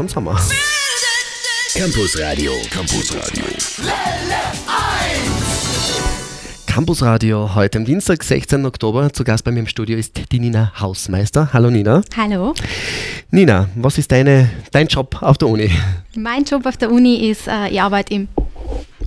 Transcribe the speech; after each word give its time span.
Sonst 0.00 0.14
haben 0.14 0.26
wir. 0.26 0.38
Campus 1.74 2.20
Radio. 2.20 2.52
Campus 2.70 3.16
Radio. 3.16 3.44
Campus 6.66 7.02
Radio, 7.02 7.52
heute 7.56 7.78
am 7.78 7.84
Dienstag, 7.84 8.22
16. 8.22 8.64
Oktober. 8.64 9.12
Zu 9.12 9.24
Gast 9.24 9.42
bei 9.42 9.50
mir 9.50 9.58
im 9.58 9.66
Studio 9.66 9.98
ist 9.98 10.30
die 10.30 10.38
Nina 10.38 10.72
Hausmeister. 10.78 11.52
Hallo 11.52 11.68
Nina. 11.68 12.02
Hallo. 12.16 12.54
Nina, 13.32 13.68
was 13.74 13.98
ist 13.98 14.12
deine, 14.12 14.48
dein 14.70 14.86
Job 14.86 15.20
auf 15.20 15.36
der 15.36 15.48
Uni? 15.48 15.68
Mein 16.14 16.44
Job 16.44 16.64
auf 16.66 16.76
der 16.76 16.92
Uni 16.92 17.28
ist, 17.28 17.48
äh, 17.48 17.66
ich 17.66 17.82
arbeite 17.82 18.14
im 18.14 18.28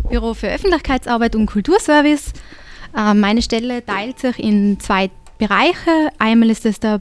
Büro 0.10 0.34
für 0.34 0.50
Öffentlichkeitsarbeit 0.50 1.38
und 1.38 1.46
Kulturservice. 1.46 2.34
Äh, 2.98 3.14
meine 3.14 3.42
Stelle 3.42 3.86
teilt 3.86 4.20
sich 4.20 4.38
in 4.39 4.78
zwei 4.82 5.10
Bereiche. 5.38 6.10
Einmal 6.20 6.50
ist 6.50 6.66
es 6.66 6.82
der, 6.82 7.00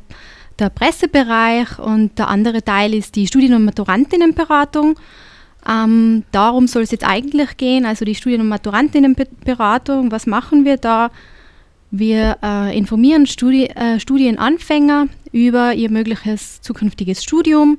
der 0.61 0.71
Pressebereich 0.71 1.79
und 1.79 2.19
der 2.19 2.29
andere 2.29 2.63
Teil 2.63 2.95
ist 2.95 3.17
die 3.17 3.27
Studien- 3.27 3.55
und 3.55 3.65
Maturantinnenberatung. 3.65 4.99
Ähm, 5.69 6.25
darum 6.33 6.67
soll 6.67 6.83
es 6.83 6.91
jetzt 6.91 7.07
eigentlich 7.07 7.57
gehen, 7.57 7.85
also 7.85 8.05
die 8.05 8.15
Studien- 8.15 8.41
und 8.41 8.49
Maturantinnenberatung. 8.49 10.11
Was 10.11 10.27
machen 10.27 10.65
wir 10.65 10.77
da? 10.77 11.11
Wir 11.91 12.39
äh, 12.43 12.77
informieren 12.77 13.27
Studi 13.27 13.67
äh, 13.67 13.99
Studienanfänger 13.99 15.09
über 15.33 15.75
ihr 15.75 15.91
mögliches 15.91 16.61
zukünftiges 16.61 17.23
Studium. 17.25 17.79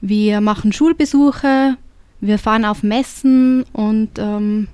Wir 0.00 0.40
machen 0.40 0.72
Schulbesuche, 0.72 1.76
wir 2.20 2.38
fahren 2.38 2.64
auf 2.64 2.82
Messen 2.82 3.64
und 3.72 4.18
ähm, 4.18 4.68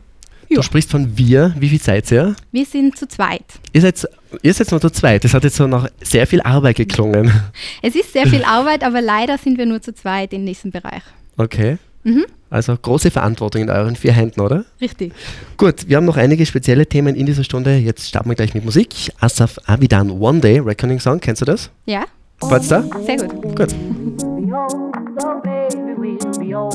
Du 0.55 0.56
Ja. 0.61 0.62
sprichst 0.62 0.91
von 0.91 1.16
wir. 1.16 1.55
Wie 1.59 1.69
viel 1.69 1.80
seid 1.80 2.11
ihr? 2.12 2.37
wir 2.52 2.65
sind 2.66 2.97
zu 2.97 3.09
zweit. 3.09 3.45
Ihr 3.73 3.80
seid, 3.80 4.06
ihr 4.42 4.52
seid 4.55 4.70
nur 4.70 4.80
zu 4.80 4.91
zweit. 4.91 5.25
Das 5.25 5.33
hat 5.34 5.45
jetzt 5.45 5.56
so 5.56 5.66
nach 5.66 5.88
sehr 6.02 6.27
viel 6.27 6.41
Arbeit 6.42 6.77
geklungen. 6.77 7.30
Es 7.83 7.95
ist 7.95 8.12
sehr 8.12 8.27
viel 8.27 8.45
Arbeit, 8.45 8.84
aber 8.84 9.01
leider 9.01 9.38
sind 9.38 9.59
wir 9.59 9.66
nur 9.66 9.80
zu 9.80 9.95
zweit 9.95 10.33
in 10.33 10.45
diesem 10.47 10.70
Bereich. 10.70 11.02
Okay. 11.37 11.78
Mhm. 12.05 12.25
Also 12.51 12.77
große 12.77 13.11
Verantwortung 13.11 13.62
in 13.62 13.70
euren 13.70 13.97
vier 13.97 14.12
Händen, 14.12 14.41
oder? 14.42 14.65
Richtig. 14.81 15.12
Gut, 15.56 15.89
wir 15.89 15.97
haben 15.97 16.05
noch 16.05 16.19
einige 16.19 16.44
spezielle 16.44 16.87
Themen 16.87 17.14
in 17.14 17.25
dieser 17.25 17.44
Stunde. 17.44 17.77
Jetzt 17.77 18.09
starten 18.09 18.28
wir 18.28 18.37
gleich 18.37 18.53
mit 18.53 18.64
Musik. 18.64 18.91
Asaf 19.20 19.59
Avidan 19.64 20.11
One 20.11 20.41
Day 20.41 20.59
Reckoning 20.59 21.00
Song. 21.00 21.19
Kennst 21.20 21.41
du 21.41 21.47
das? 21.47 21.70
Ja, 21.87 22.05
War's 22.41 22.69
da? 22.69 22.84
sehr 23.06 23.16
gut. 23.16 23.56
Gut. 23.56 23.69
be 23.69 24.53
old, 24.53 25.42
baby, 25.42 25.94
we'll 25.97 26.39
be 26.39 26.55
old 26.55 26.75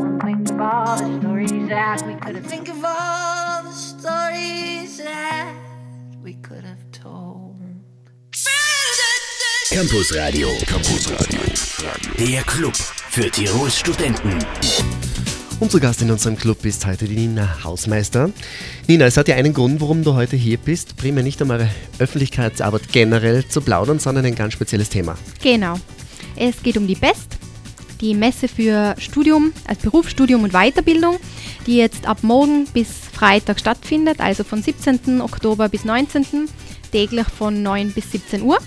and 2.37 2.45
think 2.47 2.69
of 2.69 2.83
all 2.83 3.36
Campus 9.69 10.15
Radio. 10.15 10.47
Campus 10.65 11.11
Radio. 11.11 11.39
Der 12.17 12.41
Club 12.43 12.73
für 12.73 13.29
Tirols 13.29 13.77
Studenten. 13.77 14.39
Unser 15.59 15.81
Gast 15.81 16.01
in 16.01 16.09
unserem 16.09 16.37
Club 16.37 16.63
ist 16.65 16.85
heute 16.85 17.05
die 17.05 17.15
Nina 17.15 17.63
Hausmeister. 17.65 18.31
Nina, 18.87 19.05
es 19.05 19.17
hat 19.17 19.27
ja 19.27 19.35
einen 19.35 19.53
Grund, 19.53 19.81
warum 19.81 20.05
du 20.05 20.13
heute 20.13 20.37
hier 20.37 20.57
bist. 20.57 20.95
Primär 20.95 21.21
nicht 21.21 21.41
um 21.41 21.49
eure 21.49 21.69
Öffentlichkeitsarbeit 21.99 22.93
generell 22.93 23.45
zu 23.45 23.59
plaudern, 23.59 23.99
sondern 23.99 24.25
ein 24.25 24.35
ganz 24.35 24.53
spezielles 24.53 24.87
Thema. 24.87 25.17
Genau. 25.43 25.77
Es 26.37 26.63
geht 26.63 26.77
um 26.77 26.87
die 26.87 26.95
BEST, 26.95 27.37
die 27.99 28.13
Messe 28.13 28.47
für 28.47 28.95
Studium, 28.99 29.51
also 29.67 29.81
Berufsstudium 29.81 30.43
und 30.43 30.53
Weiterbildung, 30.53 31.17
die 31.65 31.75
jetzt 31.75 32.05
ab 32.05 32.19
morgen 32.21 32.67
bis 32.73 32.87
Freitag 33.11 33.59
stattfindet, 33.59 34.21
also 34.21 34.45
von 34.45 34.63
17. 34.63 35.19
Oktober 35.19 35.67
bis 35.67 35.83
19. 35.83 36.47
täglich 36.93 37.27
von 37.27 37.61
9 37.61 37.91
bis 37.91 38.11
17 38.11 38.43
Uhr. 38.43 38.59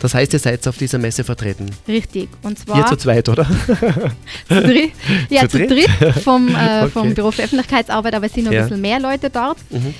Das 0.00 0.14
heißt, 0.14 0.32
ihr 0.32 0.38
seid 0.38 0.66
auf 0.66 0.76
dieser 0.78 0.98
Messe 0.98 1.22
vertreten. 1.24 1.66
Richtig. 1.86 2.28
Und 2.42 2.58
Ihr 2.58 2.64
zwar 2.66 2.86
zu 2.86 2.96
zweit, 2.96 3.28
oder? 3.28 3.44
zu 4.48 4.60
dritt, 4.62 4.90
ja, 5.30 5.42
Zu 5.42 5.48
zu 5.58 5.66
dritt? 5.66 5.88
vom, 6.24 6.48
äh, 6.54 6.88
vom 6.92 7.02
Okay. 7.08 7.14
Büro 7.14 7.30
für 7.30 7.42
Öffentlichkeitsarbeit, 7.42 8.14
aber 8.14 8.26
es 8.26 8.32
sind 8.32 8.44
noch 8.44 8.52
Ja. 8.52 8.62
ein 8.62 8.68
bisschen 8.68 8.80
mehr 8.80 8.98
Leute 8.98 9.30
dort. 9.30 9.58
Mhm. 9.70 9.94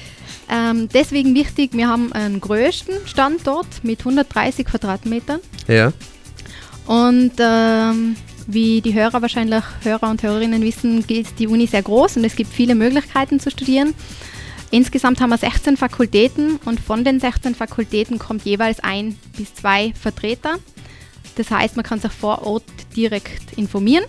Ähm, 0.52 0.88
deswegen 0.92 1.34
wichtig, 1.34 1.70
wir 1.74 1.86
haben 1.88 2.12
einen 2.12 2.40
größten 2.40 2.94
Standort 3.06 3.68
mit 3.82 4.00
130 4.00 4.66
Quadratmetern. 4.66 5.40
Ja. 5.68 5.92
Und 6.86 7.32
ähm, 7.38 8.16
wie 8.46 8.80
die 8.80 8.94
Hörer 8.94 9.22
wahrscheinlich, 9.22 9.62
Hörer 9.82 10.10
und 10.10 10.22
Hörerinnen 10.22 10.62
wissen, 10.62 11.04
ist 11.08 11.38
die 11.38 11.46
Uni 11.46 11.66
sehr 11.66 11.82
groß 11.82 12.16
und 12.16 12.24
es 12.24 12.34
gibt 12.34 12.52
viele 12.52 12.74
Möglichkeiten 12.74 13.38
zu 13.38 13.50
studieren. 13.50 13.94
Insgesamt 14.70 15.20
haben 15.20 15.30
wir 15.30 15.38
16 15.38 15.76
Fakultäten 15.76 16.60
und 16.64 16.78
von 16.80 17.04
den 17.04 17.18
16 17.18 17.54
Fakultäten 17.54 18.18
kommt 18.18 18.44
jeweils 18.44 18.80
ein 18.80 19.18
bis 19.36 19.54
zwei 19.54 19.92
Vertreter. 20.00 20.58
Das 21.36 21.50
heißt, 21.50 21.76
man 21.76 21.84
kann 21.84 22.00
sich 22.00 22.12
vor 22.12 22.46
Ort 22.46 22.64
direkt 22.94 23.56
informieren. 23.56 24.04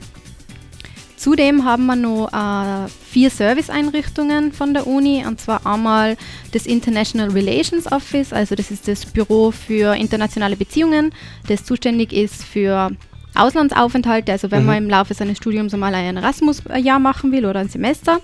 Zudem 1.18 1.66
haben 1.66 1.86
wir 1.86 1.96
noch 1.96 2.34
äh, 2.34 2.90
vier 3.12 3.30
Serviceeinrichtungen 3.30 4.52
von 4.52 4.74
der 4.74 4.88
Uni, 4.88 5.24
und 5.26 5.40
zwar 5.40 5.66
einmal 5.68 6.18
das 6.52 6.66
International 6.66 7.30
Relations 7.30 7.92
Office, 7.92 8.34
also 8.34 8.56
das 8.56 8.72
ist 8.72 8.88
das 8.88 9.06
Büro 9.06 9.52
für 9.52 9.96
internationale 9.96 10.56
Beziehungen, 10.56 11.14
das 11.48 11.64
zuständig 11.64 12.12
ist 12.12 12.44
für 12.44 12.90
Auslandsaufenthalte, 13.36 14.32
also 14.32 14.50
wenn 14.50 14.62
Mhm. 14.62 14.66
man 14.66 14.78
im 14.78 14.90
Laufe 14.90 15.14
seines 15.14 15.38
Studiums 15.38 15.74
einmal 15.76 15.94
ein 15.94 16.18
Erasmus-Jahr 16.18 16.98
machen 17.00 17.32
will 17.32 17.46
oder 17.46 17.60
ein 17.60 17.70
Semester. 17.70 18.20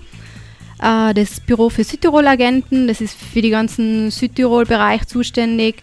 Äh, 0.82 1.14
das 1.14 1.40
Büro 1.40 1.70
für 1.70 1.84
Südtirol-Agenten, 1.84 2.88
das 2.88 3.00
ist 3.00 3.16
für 3.16 3.42
den 3.42 3.52
ganzen 3.52 4.10
Südtirol-Bereich 4.10 5.06
zuständig. 5.06 5.82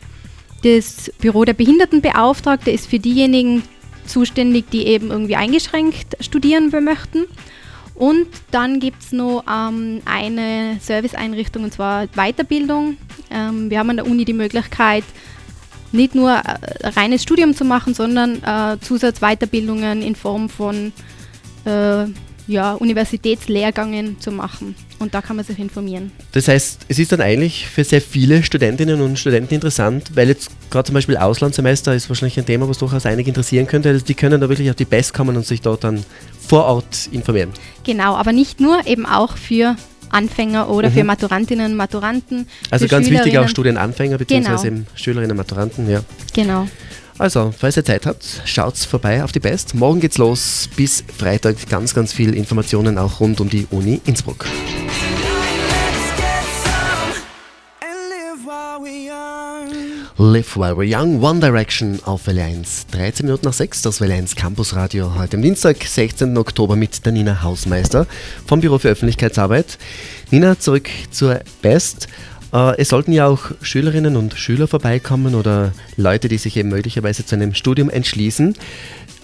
Das 0.63 1.11
Büro 1.19 1.45
der 1.45 1.53
Behindertenbeauftragte 1.53 2.71
ist 2.71 2.87
für 2.87 2.99
diejenigen 2.99 3.63
zuständig, 4.05 4.69
die 4.71 4.87
eben 4.87 5.11
irgendwie 5.11 5.35
eingeschränkt 5.35 6.17
studieren 6.21 6.71
möchten. 6.83 7.25
Und 7.95 8.27
dann 8.51 8.79
gibt 8.79 9.01
es 9.01 9.11
noch 9.13 9.43
ähm, 9.49 10.01
eine 10.05 10.77
Serviceeinrichtung 10.81 11.63
und 11.63 11.73
zwar 11.73 12.07
Weiterbildung. 12.07 12.97
Ähm, 13.31 13.69
wir 13.69 13.79
haben 13.79 13.89
an 13.89 13.95
der 13.95 14.05
Uni 14.05 14.25
die 14.25 14.33
Möglichkeit, 14.33 15.05
nicht 15.93 16.13
nur 16.13 16.31
äh, 16.31 16.87
reines 16.89 17.23
Studium 17.23 17.55
zu 17.55 17.63
machen, 17.63 17.93
sondern 17.93 18.43
äh, 18.43 18.77
Zusatzweiterbildungen 18.81 20.01
in 20.01 20.15
Form 20.15 20.49
von 20.49 20.91
äh, 21.63 22.05
ja, 22.47 22.73
Universitätslehrgängen 22.73 24.19
zu 24.19 24.31
machen. 24.31 24.75
Und 24.99 25.13
da 25.13 25.21
kann 25.21 25.35
man 25.35 25.45
sich 25.45 25.59
informieren. 25.59 26.11
Das 26.31 26.47
heißt, 26.47 26.85
es 26.87 26.99
ist 26.99 27.11
dann 27.11 27.21
eigentlich 27.21 27.67
für 27.67 27.83
sehr 27.83 28.01
viele 28.01 28.43
Studentinnen 28.43 29.01
und 29.01 29.17
Studenten 29.19 29.53
interessant, 29.55 30.11
weil 30.15 30.27
jetzt 30.29 30.49
gerade 30.69 30.85
zum 30.85 30.93
Beispiel 30.93 31.17
Auslandssemester 31.17 31.93
ist 31.95 32.07
wahrscheinlich 32.09 32.37
ein 32.37 32.45
Thema, 32.45 32.69
was 32.69 32.77
durchaus 32.77 33.05
einige 33.05 33.29
interessieren 33.29 33.67
könnte. 33.67 33.89
Also 33.89 34.05
die 34.05 34.13
können 34.13 34.39
da 34.39 34.47
wirklich 34.49 34.69
auf 34.69 34.75
die 34.75 34.85
Best 34.85 35.13
kommen 35.13 35.35
und 35.35 35.45
sich 35.45 35.61
dort 35.61 35.83
dann 35.83 36.03
vor 36.47 36.65
Ort 36.65 37.09
informieren. 37.11 37.49
Genau, 37.83 38.15
aber 38.15 38.31
nicht 38.31 38.59
nur, 38.59 38.85
eben 38.87 39.05
auch 39.05 39.37
für 39.37 39.75
Anfänger 40.11 40.69
oder 40.69 40.89
Mhm. 40.89 40.93
für 40.93 41.03
Maturantinnen 41.03 41.71
und 41.71 41.77
Maturanten. 41.77 42.47
Also 42.69 42.87
ganz 42.87 43.09
wichtig 43.09 43.37
auch. 43.37 43.49
Studienanfänger 43.49 44.17
bzw. 44.17 44.39
Genau. 44.41 44.63
eben 44.63 44.87
Schülerinnen 44.95 45.31
und 45.31 45.37
Maturanten, 45.37 45.89
ja. 45.89 46.01
Genau. 46.33 46.67
Also, 47.17 47.53
falls 47.57 47.77
ihr 47.77 47.85
Zeit 47.85 48.05
habt, 48.05 48.41
schaut's 48.43 48.83
vorbei 48.83 49.23
auf 49.23 49.31
die 49.31 49.39
Best. 49.39 49.73
Morgen 49.73 50.01
geht's 50.01 50.17
los 50.17 50.69
bis 50.75 51.03
Freitag. 51.17 51.69
Ganz, 51.69 51.93
ganz 51.93 52.11
viel 52.11 52.33
Informationen 52.35 52.97
auch 52.97 53.21
rund 53.21 53.39
um 53.39 53.49
die 53.49 53.67
Uni 53.71 54.01
Innsbruck. 54.05 54.45
Live 60.17 60.57
While 60.57 60.75
We're 60.75 60.85
Young, 60.85 61.21
One 61.21 61.39
Direction 61.39 61.99
auf 62.05 62.27
Welle 62.27 62.43
1. 62.43 62.87
13 62.91 63.25
Minuten 63.25 63.45
nach 63.45 63.53
6, 63.53 63.81
das 63.81 64.01
Welle 64.01 64.13
1 64.13 64.35
Campus 64.35 64.75
Radio. 64.75 65.13
Heute 65.15 65.37
am 65.37 65.43
Dienstag, 65.43 65.83
16. 65.83 66.37
Oktober 66.37 66.75
mit 66.75 67.05
der 67.05 67.11
Nina 67.11 67.43
Hausmeister 67.43 68.07
vom 68.45 68.59
Büro 68.59 68.77
für 68.77 68.89
Öffentlichkeitsarbeit. 68.89 69.77
Nina, 70.31 70.57
zurück 70.57 70.89
zur 71.11 71.41
Best. 71.61 72.07
Äh, 72.55 72.77
es 72.77 72.89
sollten 72.89 73.11
ja 73.11 73.27
auch 73.27 73.51
Schülerinnen 73.61 74.15
und 74.15 74.33
Schüler 74.35 74.67
vorbeikommen 74.67 75.35
oder 75.35 75.73
Leute, 75.97 76.29
die 76.29 76.37
sich 76.37 76.55
eben 76.55 76.69
möglicherweise 76.69 77.25
zu 77.25 77.35
einem 77.35 77.53
Studium 77.53 77.89
entschließen. 77.89 78.55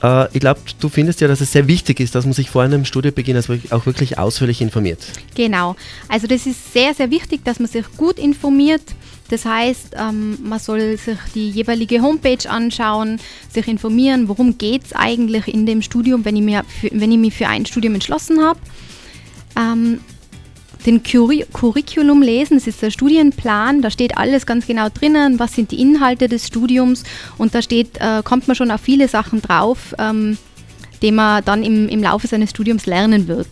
Äh, 0.03 0.27
ich 0.33 0.41
glaube, 0.41 0.59
du 0.79 0.89
findest 0.89 1.21
ja, 1.21 1.29
dass 1.29 1.39
es 1.39 1.53
sehr 1.53 1.67
wichtig 1.67 2.01
ist, 2.01 2.13
dass 2.13 2.25
man 2.25 2.33
sich 2.33 2.49
vor 2.49 2.63
einem 2.63 2.83
Studienbeginn 2.83 3.41
auch 3.69 3.85
wirklich 3.85 4.19
ausführlich 4.19 4.61
informiert. 4.61 4.99
Genau. 5.35 5.77
Also 6.09 6.27
das 6.27 6.45
ist 6.45 6.73
sehr, 6.73 6.93
sehr 6.93 7.09
wichtig, 7.09 7.45
dass 7.45 7.59
man 7.59 7.69
sich 7.69 7.85
gut 7.95 8.19
informiert. 8.19 8.83
Das 9.29 9.45
heißt, 9.45 9.95
ähm, 9.97 10.37
man 10.43 10.59
soll 10.59 10.97
sich 10.97 11.17
die 11.33 11.51
jeweilige 11.51 12.01
Homepage 12.01 12.49
anschauen, 12.49 13.21
sich 13.49 13.65
informieren, 13.69 14.27
worum 14.27 14.57
geht 14.57 14.87
es 14.87 14.93
eigentlich 14.93 15.47
in 15.47 15.65
dem 15.65 15.81
Studium, 15.81 16.25
wenn 16.25 16.35
ich, 16.35 16.63
wenn 16.91 17.11
ich 17.13 17.17
mich 17.17 17.33
für 17.33 17.47
ein 17.47 17.65
Studium 17.65 17.93
entschlossen 17.93 18.43
habe. 18.43 18.59
Ähm, 19.55 20.01
den 20.85 21.03
Curri 21.03 21.45
Curriculum 21.51 22.21
lesen, 22.21 22.57
das 22.57 22.67
ist 22.67 22.81
der 22.81 22.91
Studienplan, 22.91 23.81
da 23.81 23.91
steht 23.91 24.17
alles 24.17 24.45
ganz 24.45 24.67
genau 24.67 24.89
drinnen, 24.89 25.39
was 25.39 25.53
sind 25.53 25.71
die 25.71 25.81
Inhalte 25.81 26.27
des 26.27 26.47
Studiums? 26.47 27.03
Und 27.37 27.53
da 27.55 27.61
steht, 27.61 27.97
äh, 27.99 28.21
kommt 28.23 28.47
man 28.47 28.55
schon 28.55 28.71
auf 28.71 28.81
viele 28.81 29.07
Sachen 29.07 29.41
drauf, 29.41 29.95
ähm, 29.99 30.37
die 31.01 31.11
man 31.11 31.43
dann 31.45 31.63
im, 31.63 31.89
im 31.89 32.01
Laufe 32.01 32.27
seines 32.27 32.51
Studiums 32.51 32.85
lernen 32.85 33.27
wird. 33.27 33.47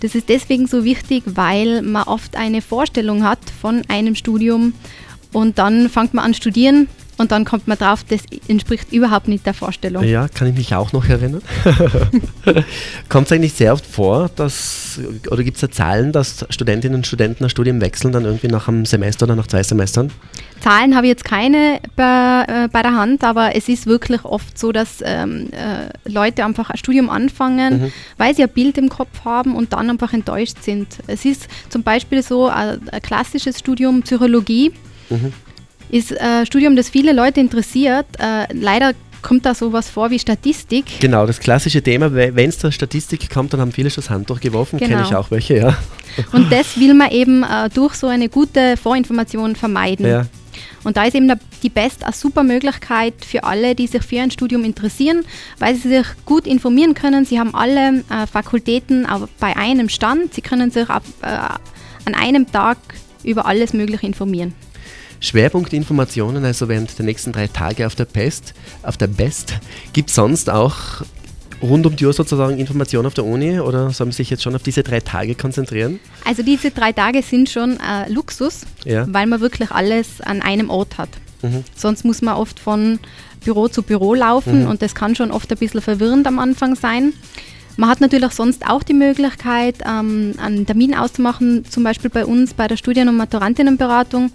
Das 0.00 0.14
ist 0.14 0.28
deswegen 0.28 0.66
so 0.66 0.84
wichtig, 0.84 1.22
weil 1.26 1.82
man 1.82 2.04
oft 2.04 2.36
eine 2.36 2.62
Vorstellung 2.62 3.24
hat 3.24 3.38
von 3.60 3.82
einem 3.88 4.14
Studium 4.14 4.74
und 5.32 5.58
dann 5.58 5.88
fängt 5.88 6.14
man 6.14 6.24
an 6.24 6.34
studieren 6.34 6.88
Und 7.18 7.32
dann 7.32 7.44
kommt 7.46 7.66
man 7.66 7.78
drauf, 7.78 8.04
das 8.06 8.20
entspricht 8.46 8.92
überhaupt 8.92 9.26
nicht 9.26 9.46
der 9.46 9.54
Vorstellung. 9.54 10.04
Ja, 10.04 10.28
kann 10.28 10.48
ich 10.48 10.54
mich 10.54 10.74
auch 10.74 10.92
noch 10.92 11.08
erinnern. 11.08 11.40
Kommt 13.08 13.26
es 13.26 13.32
eigentlich 13.32 13.54
sehr 13.54 13.72
oft 13.72 13.86
vor, 13.86 14.30
dass, 14.36 15.00
oder 15.30 15.42
gibt 15.42 15.56
es 15.56 15.60
da 15.62 15.70
Zahlen, 15.70 16.12
dass 16.12 16.44
Studentinnen 16.50 16.96
und 16.96 17.06
Studenten 17.06 17.44
ein 17.44 17.50
Studium 17.50 17.80
wechseln, 17.80 18.12
dann 18.12 18.24
irgendwie 18.24 18.48
nach 18.48 18.68
einem 18.68 18.84
Semester 18.84 19.24
oder 19.24 19.34
nach 19.36 19.46
zwei 19.46 19.62
Semestern? 19.62 20.10
Zahlen 20.60 20.94
habe 20.94 21.06
ich 21.06 21.10
jetzt 21.10 21.24
keine 21.24 21.80
bei, 21.96 22.44
äh, 22.48 22.68
bei 22.68 22.82
der 22.82 22.94
Hand, 22.94 23.24
aber 23.24 23.54
es 23.56 23.68
ist 23.68 23.86
wirklich 23.86 24.24
oft 24.24 24.58
so, 24.58 24.72
dass 24.72 24.98
ähm, 25.02 25.48
äh, 25.52 25.88
Leute 26.10 26.44
einfach 26.44 26.70
ein 26.70 26.76
Studium 26.78 27.08
anfangen, 27.10 27.80
Mhm. 27.82 27.92
weil 28.18 28.34
sie 28.34 28.42
ein 28.42 28.48
Bild 28.48 28.78
im 28.78 28.88
Kopf 28.88 29.24
haben 29.24 29.54
und 29.54 29.72
dann 29.72 29.90
einfach 29.90 30.12
enttäuscht 30.12 30.56
sind. 30.62 30.88
Es 31.06 31.24
ist 31.24 31.48
zum 31.68 31.82
Beispiel 31.82 32.22
so, 32.22 32.48
ein, 32.48 32.88
ein 32.90 33.02
klassisches 33.02 33.58
Studium 33.58 34.02
Psychologie 34.02 34.72
Mhm. 35.08 35.32
Ist 35.90 36.18
ein 36.18 36.46
Studium, 36.46 36.76
das 36.76 36.88
viele 36.88 37.12
Leute 37.12 37.40
interessiert. 37.40 38.06
Äh, 38.18 38.46
leider 38.52 38.92
kommt 39.22 39.44
da 39.46 39.54
sowas 39.54 39.88
vor 39.90 40.10
wie 40.10 40.18
Statistik. 40.18 40.84
Genau, 41.00 41.26
das 41.26 41.40
klassische 41.40 41.82
Thema, 41.82 42.12
wenn 42.14 42.48
es 42.48 42.58
zur 42.58 42.70
Statistik 42.70 43.28
kommt, 43.30 43.52
dann 43.52 43.60
haben 43.60 43.72
viele 43.72 43.90
schon 43.90 44.02
das 44.02 44.10
Handtuch 44.10 44.40
geworfen, 44.40 44.78
kenne 44.78 44.94
Genau. 44.96 45.08
ich 45.08 45.14
auch 45.14 45.30
welche, 45.30 45.56
ja. 45.56 45.76
Und 46.32 46.50
das 46.52 46.78
will 46.78 46.94
man 46.94 47.10
eben 47.10 47.42
äh, 47.42 47.68
durch 47.74 47.94
so 47.94 48.06
eine 48.06 48.28
gute 48.28 48.76
Vorinformation 48.76 49.56
vermeiden. 49.56 50.06
ja. 50.06 50.26
Und 50.84 50.96
da 50.96 51.04
ist 51.04 51.14
eben 51.16 51.30
die 51.64 51.68
BEST 51.68 52.04
eine 52.04 52.12
super 52.12 52.44
Möglichkeit 52.44 53.14
für 53.26 53.42
alle, 53.42 53.74
die 53.74 53.88
sich 53.88 54.02
für 54.04 54.20
ein 54.20 54.30
Studium 54.30 54.64
interessieren, 54.64 55.24
weil 55.58 55.74
sie 55.74 55.88
sich 55.88 56.06
gut 56.24 56.46
informieren 56.46 56.94
können. 56.94 57.24
Sie 57.24 57.40
haben 57.40 57.54
alle 57.54 58.04
äh, 58.08 58.26
Fakultäten 58.30 59.06
bei 59.40 59.56
einem 59.56 59.88
Stand. 59.88 60.32
Sie 60.32 60.40
können 60.42 60.70
sich 60.70 60.88
auf, 60.88 61.02
äh, 61.22 61.26
an 61.26 62.14
einem 62.14 62.50
Tag 62.50 62.78
über 63.24 63.46
alles 63.46 63.72
Mögliche 63.74 64.06
informieren. 64.06 64.54
Schwerpunktinformationen, 65.20 66.44
also 66.44 66.68
während 66.68 66.96
der 66.98 67.04
nächsten 67.04 67.32
drei 67.32 67.46
Tage 67.46 67.86
auf 67.86 67.94
der 67.94 68.04
Pest, 68.04 68.54
auf 68.82 68.96
der 68.96 69.06
Best, 69.06 69.54
gibt 69.92 70.10
es 70.10 70.16
sonst 70.16 70.50
auch 70.50 70.76
rund 71.62 71.86
um 71.86 71.96
die 71.96 72.04
Uhr 72.04 72.12
sozusagen 72.12 72.58
Informationen 72.58 73.06
auf 73.06 73.14
der 73.14 73.24
Uni 73.24 73.58
oder 73.60 73.90
sollen 73.90 74.12
Sie 74.12 74.18
sich 74.18 74.30
jetzt 74.30 74.42
schon 74.42 74.54
auf 74.54 74.62
diese 74.62 74.82
drei 74.82 75.00
Tage 75.00 75.34
konzentrieren? 75.34 76.00
Also 76.24 76.42
diese 76.42 76.70
drei 76.70 76.92
Tage 76.92 77.22
sind 77.22 77.48
schon 77.48 77.78
äh, 77.80 78.10
Luxus, 78.12 78.62
Ja. 78.84 79.06
weil 79.12 79.26
man 79.26 79.40
wirklich 79.40 79.70
alles 79.70 80.20
an 80.20 80.42
einem 80.42 80.68
Ort 80.68 80.98
hat. 80.98 81.08
Mhm. 81.42 81.64
Sonst 81.74 82.04
muss 82.04 82.20
man 82.22 82.34
oft 82.36 82.58
von 82.60 82.98
Büro 83.44 83.68
zu 83.68 83.82
Büro 83.82 84.14
laufen 84.14 84.64
Mhm. 84.64 84.68
und 84.70 84.82
das 84.82 84.94
kann 84.94 85.14
schon 85.16 85.30
oft 85.30 85.50
ein 85.50 85.58
bisschen 85.58 85.80
verwirrend 85.80 86.26
am 86.26 86.38
Anfang 86.38 86.74
sein. 86.76 87.12
Man 87.78 87.88
hat 87.90 88.00
natürlich 88.00 88.32
sonst 88.32 88.66
auch 88.66 88.82
die 88.82 88.94
Möglichkeit, 88.94 89.76
ähm, 89.86 90.34
einen 90.38 90.66
Termin 90.66 90.94
auszumachen, 90.94 91.64
zum 91.70 91.84
Beispiel 91.84 92.10
bei 92.10 92.24
uns 92.24 92.54
bei 92.54 92.68
der 92.68 92.76
Studien- 92.76 93.08
und 93.08 93.16
Maturantinnenberatung 93.18 94.30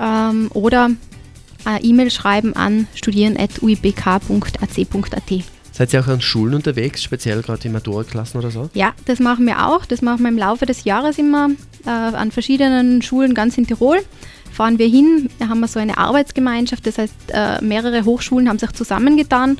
ähm, 0.00 0.48
oder 0.54 0.90
eine 1.64 1.84
E-Mail 1.84 2.10
schreiben 2.10 2.56
an 2.56 2.86
studieren.uibk.ac.at. 2.94 5.44
Seid 5.72 5.92
ihr 5.92 6.00
auch 6.00 6.08
an 6.08 6.20
Schulen 6.20 6.54
unterwegs, 6.54 7.02
speziell 7.02 7.42
gerade 7.42 7.66
in 7.66 7.72
Matura-Klassen 7.72 8.38
oder 8.38 8.50
so? 8.50 8.70
Ja, 8.74 8.92
das 9.04 9.20
machen 9.20 9.46
wir 9.46 9.66
auch. 9.66 9.86
Das 9.86 10.02
machen 10.02 10.22
wir 10.22 10.28
im 10.28 10.38
Laufe 10.38 10.66
des 10.66 10.84
Jahres 10.84 11.18
immer 11.18 11.50
äh, 11.86 11.90
an 11.90 12.32
verschiedenen 12.32 13.02
Schulen 13.02 13.34
ganz 13.34 13.56
in 13.56 13.66
Tirol. 13.66 14.00
Fahren 14.52 14.78
wir 14.78 14.88
hin, 14.88 15.30
da 15.38 15.48
haben 15.48 15.60
wir 15.60 15.68
so 15.68 15.78
eine 15.78 15.96
Arbeitsgemeinschaft, 15.96 16.86
das 16.86 16.98
heißt, 16.98 17.14
äh, 17.32 17.64
mehrere 17.64 18.04
Hochschulen 18.04 18.48
haben 18.48 18.58
sich 18.58 18.72
zusammengetan 18.72 19.58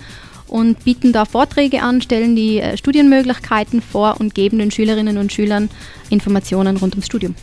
und 0.48 0.84
bieten 0.84 1.12
da 1.12 1.24
Vorträge 1.24 1.82
an, 1.82 2.02
stellen 2.02 2.34
die 2.34 2.60
äh, 2.60 2.76
Studienmöglichkeiten 2.76 3.80
vor 3.80 4.16
und 4.18 4.34
geben 4.34 4.58
den 4.58 4.72
Schülerinnen 4.72 5.16
und 5.16 5.32
Schülern 5.32 5.70
Informationen 6.10 6.76
rund 6.76 6.94
ums 6.94 7.06
Studium. 7.06 7.36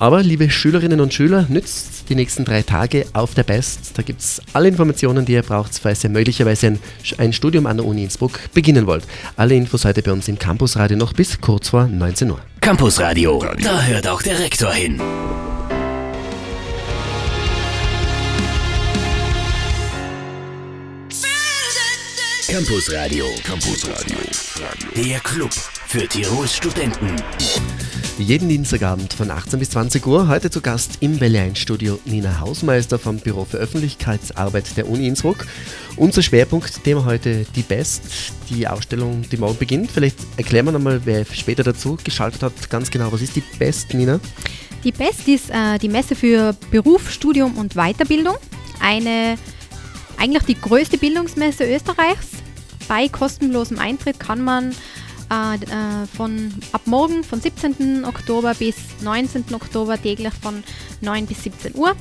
Aber 0.00 0.22
liebe 0.22 0.48
Schülerinnen 0.48 0.98
und 0.98 1.12
Schüler, 1.12 1.44
nützt 1.50 2.08
die 2.08 2.14
nächsten 2.14 2.46
drei 2.46 2.62
Tage 2.62 3.04
auf 3.12 3.34
der 3.34 3.42
Best. 3.42 3.98
Da 3.98 4.02
gibt 4.02 4.22
es 4.22 4.40
alle 4.54 4.68
Informationen, 4.68 5.26
die 5.26 5.34
ihr 5.34 5.42
braucht, 5.42 5.78
falls 5.78 6.02
ihr 6.02 6.08
möglicherweise 6.08 6.68
ein, 6.68 6.78
ein 7.18 7.34
Studium 7.34 7.66
an 7.66 7.76
der 7.76 7.84
Uni 7.84 8.04
Innsbruck 8.04 8.40
beginnen 8.54 8.86
wollt. 8.86 9.04
Alle 9.36 9.54
Infos 9.54 9.84
heute 9.84 10.00
bei 10.00 10.10
uns 10.10 10.26
im 10.26 10.38
Campusradio 10.38 10.96
noch 10.96 11.12
bis 11.12 11.38
kurz 11.38 11.68
vor 11.68 11.86
19 11.86 12.30
Uhr. 12.30 12.40
Campusradio, 12.62 13.44
da 13.62 13.82
hört 13.82 14.08
auch 14.08 14.22
der 14.22 14.38
Rektor 14.38 14.72
hin. 14.72 14.98
Campusradio, 22.48 23.26
Campusradio. 23.44 24.16
Der 24.96 25.20
Club 25.20 25.52
für 25.86 26.08
Tirols 26.08 26.56
Studenten. 26.56 27.16
Jeden 28.20 28.50
Dienstagabend 28.50 29.14
von 29.14 29.30
18 29.30 29.58
bis 29.58 29.70
20 29.70 30.06
Uhr. 30.06 30.28
Heute 30.28 30.50
zu 30.50 30.60
Gast 30.60 30.98
im 31.00 31.20
Welle 31.20 31.40
1 31.40 31.58
Studio 31.58 31.98
Nina 32.04 32.38
Hausmeister 32.38 32.98
vom 32.98 33.16
Büro 33.16 33.46
für 33.46 33.56
Öffentlichkeitsarbeit 33.56 34.76
der 34.76 34.90
Uni 34.90 35.08
Innsbruck. 35.08 35.46
Unser 35.96 36.20
Schwerpunktthema 36.20 37.06
heute 37.06 37.46
die 37.56 37.62
Best, 37.62 38.02
die 38.50 38.68
Ausstellung, 38.68 39.22
die 39.32 39.38
morgen 39.38 39.56
beginnt. 39.56 39.90
Vielleicht 39.90 40.18
erklären 40.36 40.66
wir 40.66 40.72
nochmal, 40.72 41.00
wer 41.04 41.24
später 41.24 41.62
dazu 41.62 41.96
geschaltet 42.04 42.42
hat, 42.42 42.68
ganz 42.68 42.90
genau, 42.90 43.10
was 43.10 43.22
ist 43.22 43.36
die 43.36 43.42
Best, 43.58 43.94
Nina? 43.94 44.20
Die 44.84 44.92
BEST 44.92 45.28
ist 45.28 45.50
äh, 45.50 45.78
die 45.78 45.88
Messe 45.88 46.14
für 46.14 46.54
Beruf, 46.70 47.10
Studium 47.10 47.56
und 47.56 47.74
Weiterbildung. 47.74 48.36
Eine, 48.80 49.38
eigentlich 50.18 50.44
die 50.44 50.60
größte 50.60 50.98
Bildungsmesse 50.98 51.64
Österreichs. 51.64 52.28
Bei 52.86 53.08
kostenlosem 53.08 53.78
Eintritt 53.78 54.20
kann 54.20 54.42
man 54.42 54.74
äh, 55.30 55.54
äh, 55.54 56.06
von 56.16 56.52
ab 56.72 56.82
morgen, 56.86 57.24
von 57.24 57.40
17. 57.40 58.04
Oktober 58.04 58.54
bis 58.54 58.76
19. 59.02 59.44
Oktober 59.54 60.00
täglich 60.00 60.32
von 60.42 60.62
9 61.00 61.26
bis 61.26 61.42
17 61.44 61.74
Uhr 61.76 61.94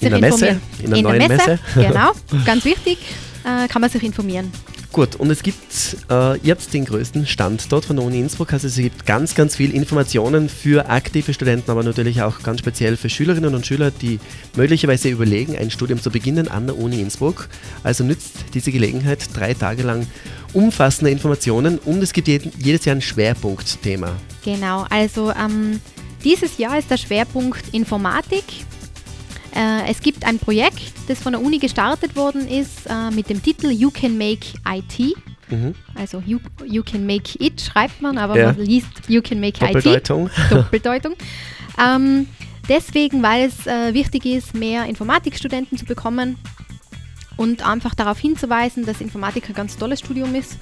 In 0.00 0.10
der 0.10 0.18
Messe, 0.20 0.46
informieren. 0.46 0.60
in 0.82 0.90
der 0.90 1.02
neuen 1.02 1.28
Messe. 1.28 1.58
genau, 1.74 2.12
ganz 2.44 2.64
wichtig, 2.64 2.98
äh, 3.44 3.68
kann 3.68 3.80
man 3.80 3.90
sich 3.90 4.02
informieren. 4.02 4.50
Gut, 4.94 5.16
und 5.16 5.28
es 5.28 5.42
gibt, 5.42 5.96
äh, 6.08 6.38
habt 6.48 6.72
den 6.72 6.84
größten 6.84 7.26
Stand 7.26 7.72
dort 7.72 7.84
von 7.84 7.96
der 7.96 8.04
Uni 8.04 8.20
Innsbruck, 8.20 8.52
also 8.52 8.68
es 8.68 8.76
gibt 8.76 9.04
ganz, 9.04 9.34
ganz 9.34 9.56
viel 9.56 9.74
Informationen 9.74 10.48
für 10.48 10.88
aktive 10.88 11.34
Studenten, 11.34 11.68
aber 11.72 11.82
natürlich 11.82 12.22
auch 12.22 12.44
ganz 12.44 12.60
speziell 12.60 12.96
für 12.96 13.10
Schülerinnen 13.10 13.56
und 13.56 13.66
Schüler, 13.66 13.90
die 13.90 14.20
möglicherweise 14.54 15.08
überlegen, 15.08 15.56
ein 15.56 15.72
Studium 15.72 16.00
zu 16.00 16.12
beginnen 16.12 16.46
an 16.46 16.66
der 16.68 16.78
Uni 16.78 17.00
Innsbruck. 17.00 17.48
Also 17.82 18.04
nützt 18.04 18.36
diese 18.54 18.70
Gelegenheit 18.70 19.18
drei 19.34 19.52
Tage 19.52 19.82
lang 19.82 20.06
umfassende 20.52 21.10
Informationen 21.10 21.78
und 21.78 22.00
es 22.00 22.12
gibt 22.12 22.28
jeden, 22.28 22.52
jedes 22.56 22.84
Jahr 22.84 22.94
ein 22.94 23.02
Schwerpunktthema. 23.02 24.12
Genau, 24.44 24.86
also 24.90 25.32
ähm, 25.32 25.80
dieses 26.22 26.56
Jahr 26.58 26.78
ist 26.78 26.88
der 26.92 26.98
Schwerpunkt 26.98 27.74
Informatik. 27.74 28.44
Äh, 29.54 29.88
es 29.90 30.00
gibt 30.00 30.24
ein 30.24 30.38
Projekt, 30.38 30.92
das 31.08 31.20
von 31.20 31.32
der 31.32 31.42
Uni 31.42 31.58
gestartet 31.58 32.16
worden 32.16 32.48
ist 32.48 32.86
äh, 32.86 33.10
mit 33.14 33.30
dem 33.30 33.42
Titel 33.42 33.70
You 33.70 33.90
Can 33.90 34.18
Make 34.18 34.46
IT. 34.68 35.16
Mhm. 35.48 35.74
Also 35.94 36.22
you, 36.26 36.38
you 36.66 36.82
Can 36.82 37.06
Make 37.06 37.38
It 37.38 37.60
schreibt 37.60 38.00
man, 38.02 38.18
aber 38.18 38.36
Ja. 38.36 38.46
man 38.52 38.56
liest 38.64 38.88
You 39.08 39.22
Can 39.22 39.40
Make 39.40 39.64
IT. 39.64 39.74
Doppeldeutung. 39.74 40.30
Doppeldeutung. 40.50 41.14
ähm, 41.78 42.26
deswegen, 42.68 43.22
weil 43.22 43.46
es 43.48 43.66
äh, 43.66 43.94
wichtig 43.94 44.24
ist, 44.26 44.54
mehr 44.54 44.86
Informatikstudenten 44.86 45.78
zu 45.78 45.84
bekommen 45.84 46.36
und 47.36 47.66
einfach 47.66 47.94
darauf 47.94 48.18
hinzuweisen, 48.18 48.86
dass 48.86 49.00
Informatik 49.00 49.48
ein 49.48 49.54
ganz 49.54 49.76
tolles 49.76 50.00
Studium 50.00 50.34
ist, 50.34 50.56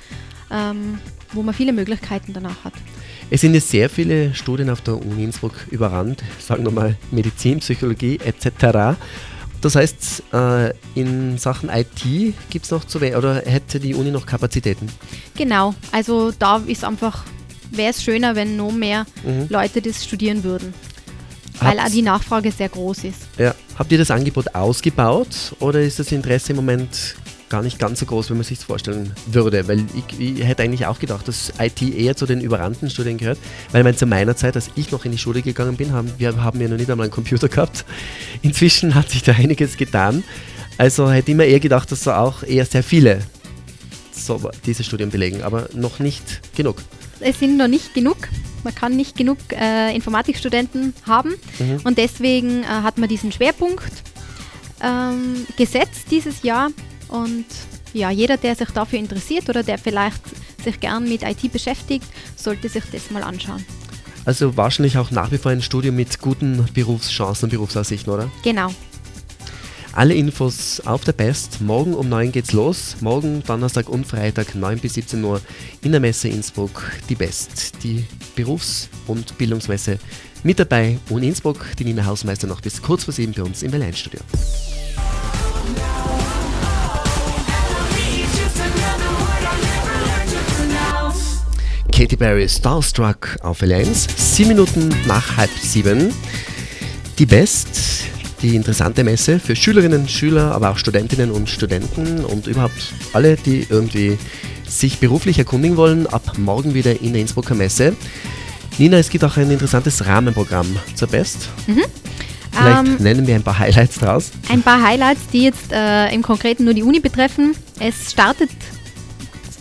ähm, 0.53 0.99
wo 1.33 1.43
man 1.43 1.55
viele 1.55 1.73
Möglichkeiten 1.73 2.33
danach 2.33 2.65
hat. 2.65 2.75
Es 3.31 3.41
sind 3.41 3.55
jetzt 3.55 3.71
sehr 3.71 3.89
viele 3.89 4.35
Studien 4.35 4.69
auf 4.69 4.83
der 4.83 4.95
Uni 4.97 5.25
Innsbruck 5.25 5.55
überrannt, 5.71 6.23
sagen 6.39 6.65
wir 6.65 6.71
mal 6.71 6.97
Medizin, 7.11 7.61
Psychologie 7.61 8.19
etc. 8.23 8.99
Das 9.63 9.75
heißt, 9.77 10.25
äh, 10.35 10.75
in 10.95 11.39
Sachen 11.39 11.71
IT 11.71 12.35
gibt 12.51 12.65
es 12.65 12.71
noch 12.71 12.85
zu 12.85 13.01
wenig 13.01 13.17
oder 13.17 13.37
hätte 13.47 13.81
die 13.81 13.95
Uni 13.95 14.11
noch 14.11 14.27
Kapazitäten? 14.27 14.89
Genau, 15.37 15.75
also 15.93 16.33
da 16.39 16.57
ist 16.67 16.85
einfach, 16.85 17.25
wäre 17.71 17.91
es 17.91 18.03
schöner, 18.03 18.35
wenn 18.35 18.57
noch 18.57 18.73
mehr 18.73 19.07
Mhm. 19.25 19.47
Leute 19.49 19.81
das 19.81 20.05
studieren 20.05 20.45
würden, 20.45 20.75
weil 21.61 21.79
auch 21.79 21.89
die 21.89 22.03
Nachfrage 22.03 22.51
sehr 22.53 22.69
groß 22.69 23.05
ist. 23.05 23.21
Ja. 23.39 23.55
Habt 23.79 23.91
ihr 23.93 23.99
das 23.99 24.11
Angebot 24.11 24.55
ausgebaut 24.55 25.55
oder 25.61 25.81
ist 25.81 25.99
das 25.99 26.13
Interesse 26.13 26.51
im 26.51 26.57
Moment 26.57 27.15
gar 27.53 27.63
nicht 27.63 27.79
ganz 27.79 28.01
so 28.01 28.07
groß, 28.07 28.31
wie 28.31 28.35
man 28.35 28.45
sich 28.45 28.59
vorstellen 28.59 29.13
würde? 29.27 29.69
Weil 29.69 29.85
ich, 29.95 30.19
ich 30.19 30.43
hätte 30.45 30.63
eigentlich 30.63 30.87
auch 30.87 30.99
gedacht, 30.99 31.29
dass 31.29 31.53
IT 31.61 31.83
eher 31.83 32.17
zu 32.17 32.25
den 32.27 32.41
überrannten 32.41 32.89
Studien 32.91 33.19
gehört, 33.19 33.39
weil 33.73 33.85
man 33.85 33.95
zu 33.97 34.07
meiner 34.07 34.35
Zeit, 34.35 34.57
als 34.57 34.71
ich 34.75 34.91
noch 34.91 35.05
in 35.05 35.13
die 35.13 35.19
Schule 35.19 35.43
gegangen 35.43 35.77
bin, 35.77 35.93
haben 35.93 36.11
wir 36.17 36.35
haben 36.43 36.61
ja 36.61 36.69
noch 36.69 36.79
nicht 36.79 36.91
einmal 36.91 37.05
einen 37.05 37.13
Computer 37.13 37.49
gehabt. 37.49 37.85
Inzwischen 38.41 38.95
hat 38.95 39.11
sich 39.11 39.23
da 39.23 39.33
einiges 39.33 39.77
getan. 39.77 40.25
Also 40.79 41.11
hätte 41.11 41.31
ich 41.31 41.37
mir 41.37 41.45
eher 41.45 41.61
gedacht, 41.61 41.93
dass 41.93 42.01
da 42.05 42.19
auch 42.21 42.43
eher 42.43 42.65
sehr 42.65 42.83
viele 42.83 43.21
so 44.13 44.51
diese 44.65 44.83
Studien 44.83 45.11
belegen, 45.11 45.43
aber 45.43 45.69
noch 45.75 45.99
nicht 45.99 46.41
genug. 46.57 46.77
Es 47.21 47.39
sind 47.39 47.57
noch 47.59 47.69
nicht 47.69 47.93
genug, 47.93 48.17
man 48.65 48.75
kann 48.75 48.97
nicht 48.97 49.15
genug 49.17 49.39
äh, 49.51 49.95
Informatikstudenten 49.95 50.95
haben 51.07 51.35
Mhm. 51.59 51.81
und 51.85 51.99
deswegen 51.99 52.63
äh, 52.63 52.67
hat 52.67 52.97
man 52.99 53.09
diesen 53.11 53.31
Schwerpunkt 53.31 53.93
ähm, 54.83 55.47
gesetzt 55.57 56.07
dieses 56.11 56.43
Jahr 56.43 56.71
und 57.13 57.45
ja, 57.93 58.11
jeder, 58.11 58.37
der 58.37 58.55
sich 58.55 58.71
dafür 58.71 58.99
interessiert 58.99 59.49
oder 59.49 59.63
der 59.63 59.79
vielleicht 59.79 60.23
sich 60.65 60.81
gern 60.81 61.09
mit 61.09 61.23
IT 61.23 61.53
beschäftigt, 61.53 62.07
sollte 62.37 62.69
sich 62.69 62.85
das 62.91 63.11
mal 63.11 63.23
anschauen. 63.23 63.65
Also 64.25 64.57
wahrscheinlich 64.57 64.99
auch 64.99 65.11
nach 65.11 65.31
wie 65.33 65.39
vor 65.39 65.53
ein 65.53 65.63
Studium 65.63 65.97
mit 65.97 66.21
guten 66.21 66.65
Berufschancen 66.73 67.47
und 67.47 67.51
Berufsaussichten, 67.51 68.13
oder? 68.13 68.31
Genau. 68.43 68.73
Alle 69.95 70.15
Infos 70.15 70.81
auf 70.81 71.05
der 71.05 71.13
Best. 71.13 71.61
Morgen 71.61 71.93
um 71.93 72.09
9 72.09 72.33
geht's 72.33 72.53
los. 72.53 72.97
Morgen, 73.01 73.43
Donnerstag 73.47 73.91
und 73.91 74.07
Freitag 74.07 74.55
9 74.55 74.79
bis 74.79 74.95
17 74.95 75.23
Uhr 75.23 75.41
in 75.83 75.93
der 75.93 76.01
Messe 76.01 76.29
Innsbruck 76.29 76.91
die 77.11 77.15
Best, 77.15 77.83
die 77.83 78.05
Berufs- 78.35 78.89
und 79.07 79.37
Bildungsmesse. 79.37 79.99
Mit 80.45 80.59
dabei 80.59 80.99
und 81.11 81.23
Innsbruck, 81.23 81.67
die 81.79 81.85
Nina 81.85 82.07
Hausmeister 82.07 82.47
noch 82.47 82.63
bis 82.63 82.81
kurz 82.81 83.05
vor 83.05 83.13
sieben 83.13 83.35
bei 83.35 83.43
uns 83.43 83.63
im 83.63 83.71
Berlin-Studio. 83.71 84.21
Katy 92.03 92.17
Perry 92.17 92.49
Starstruck 92.49 93.37
auf 93.43 93.63
L1, 93.63 94.09
sieben 94.17 94.49
Minuten 94.49 94.89
nach 95.07 95.37
halb 95.37 95.53
sieben. 95.61 96.13
Die 97.21 97.27
Best, 97.27 98.07
die 98.43 98.57
interessante 98.57 99.05
Messe 99.05 99.39
für 99.39 99.55
Schülerinnen, 99.55 100.09
Schüler, 100.09 100.53
aber 100.53 100.71
auch 100.71 100.79
Studentinnen 100.79 101.31
und 101.31 101.49
Studenten 101.49 102.25
und 102.25 102.49
überhaupt 102.49 102.93
alle, 103.13 103.37
die 103.37 103.69
irgendwie 103.71 104.19
sich 104.67 104.99
beruflich 104.99 105.39
erkundigen 105.39 105.77
wollen, 105.77 106.09
ab 106.09 106.39
morgen 106.39 106.75
wieder 106.75 107.01
in 107.01 107.13
der 107.13 107.23
Innsbrucker 107.23 107.55
Messe. 107.55 107.95
Nina, 108.79 108.97
es 108.97 109.09
gibt 109.09 109.23
auch 109.23 109.37
ein 109.37 109.53
interessantes 109.53 110.05
Rahmenprogramm 110.05 110.75
zur 110.97 111.07
Best. 111.07 111.51
Vielleicht 112.51 112.85
Ähm, 112.85 112.97
nennen 112.99 113.27
wir 113.29 113.37
ein 113.37 113.45
paar 113.45 113.61
Highlights 113.61 114.01
draus. 114.01 114.33
Ein 114.49 114.63
paar 114.63 114.83
Highlights, 114.83 115.29
die 115.33 115.45
jetzt 115.45 115.71
äh, 115.71 116.13
im 116.13 116.23
Konkreten 116.23 116.65
nur 116.65 116.75
die 116.75 116.83
Uni 116.83 116.99
betreffen. 116.99 117.55
Es 117.79 118.11
startet 118.11 118.51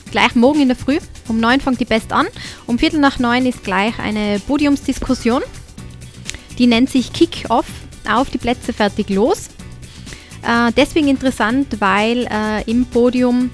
gleich 0.09 0.33
morgen 0.33 0.61
in 0.61 0.69
der 0.69 0.77
Früh. 0.77 0.97
Um 1.31 1.39
9 1.39 1.61
fängt 1.61 1.79
die 1.79 1.85
Best 1.85 2.11
an. 2.11 2.27
Um 2.67 2.77
Viertel 2.77 2.99
nach 2.99 3.17
9 3.17 3.45
ist 3.45 3.63
gleich 3.63 3.97
eine 3.99 4.37
Podiumsdiskussion. 4.39 5.41
Die 6.57 6.67
nennt 6.67 6.89
sich 6.89 7.13
Kick-Off. 7.13 7.67
Auf 8.05 8.29
die 8.29 8.37
Plätze 8.37 8.73
fertig 8.73 9.09
los. 9.09 9.47
Äh, 10.41 10.73
deswegen 10.75 11.07
interessant, 11.07 11.79
weil 11.79 12.27
äh, 12.29 12.69
im 12.69 12.85
Podium 12.85 13.49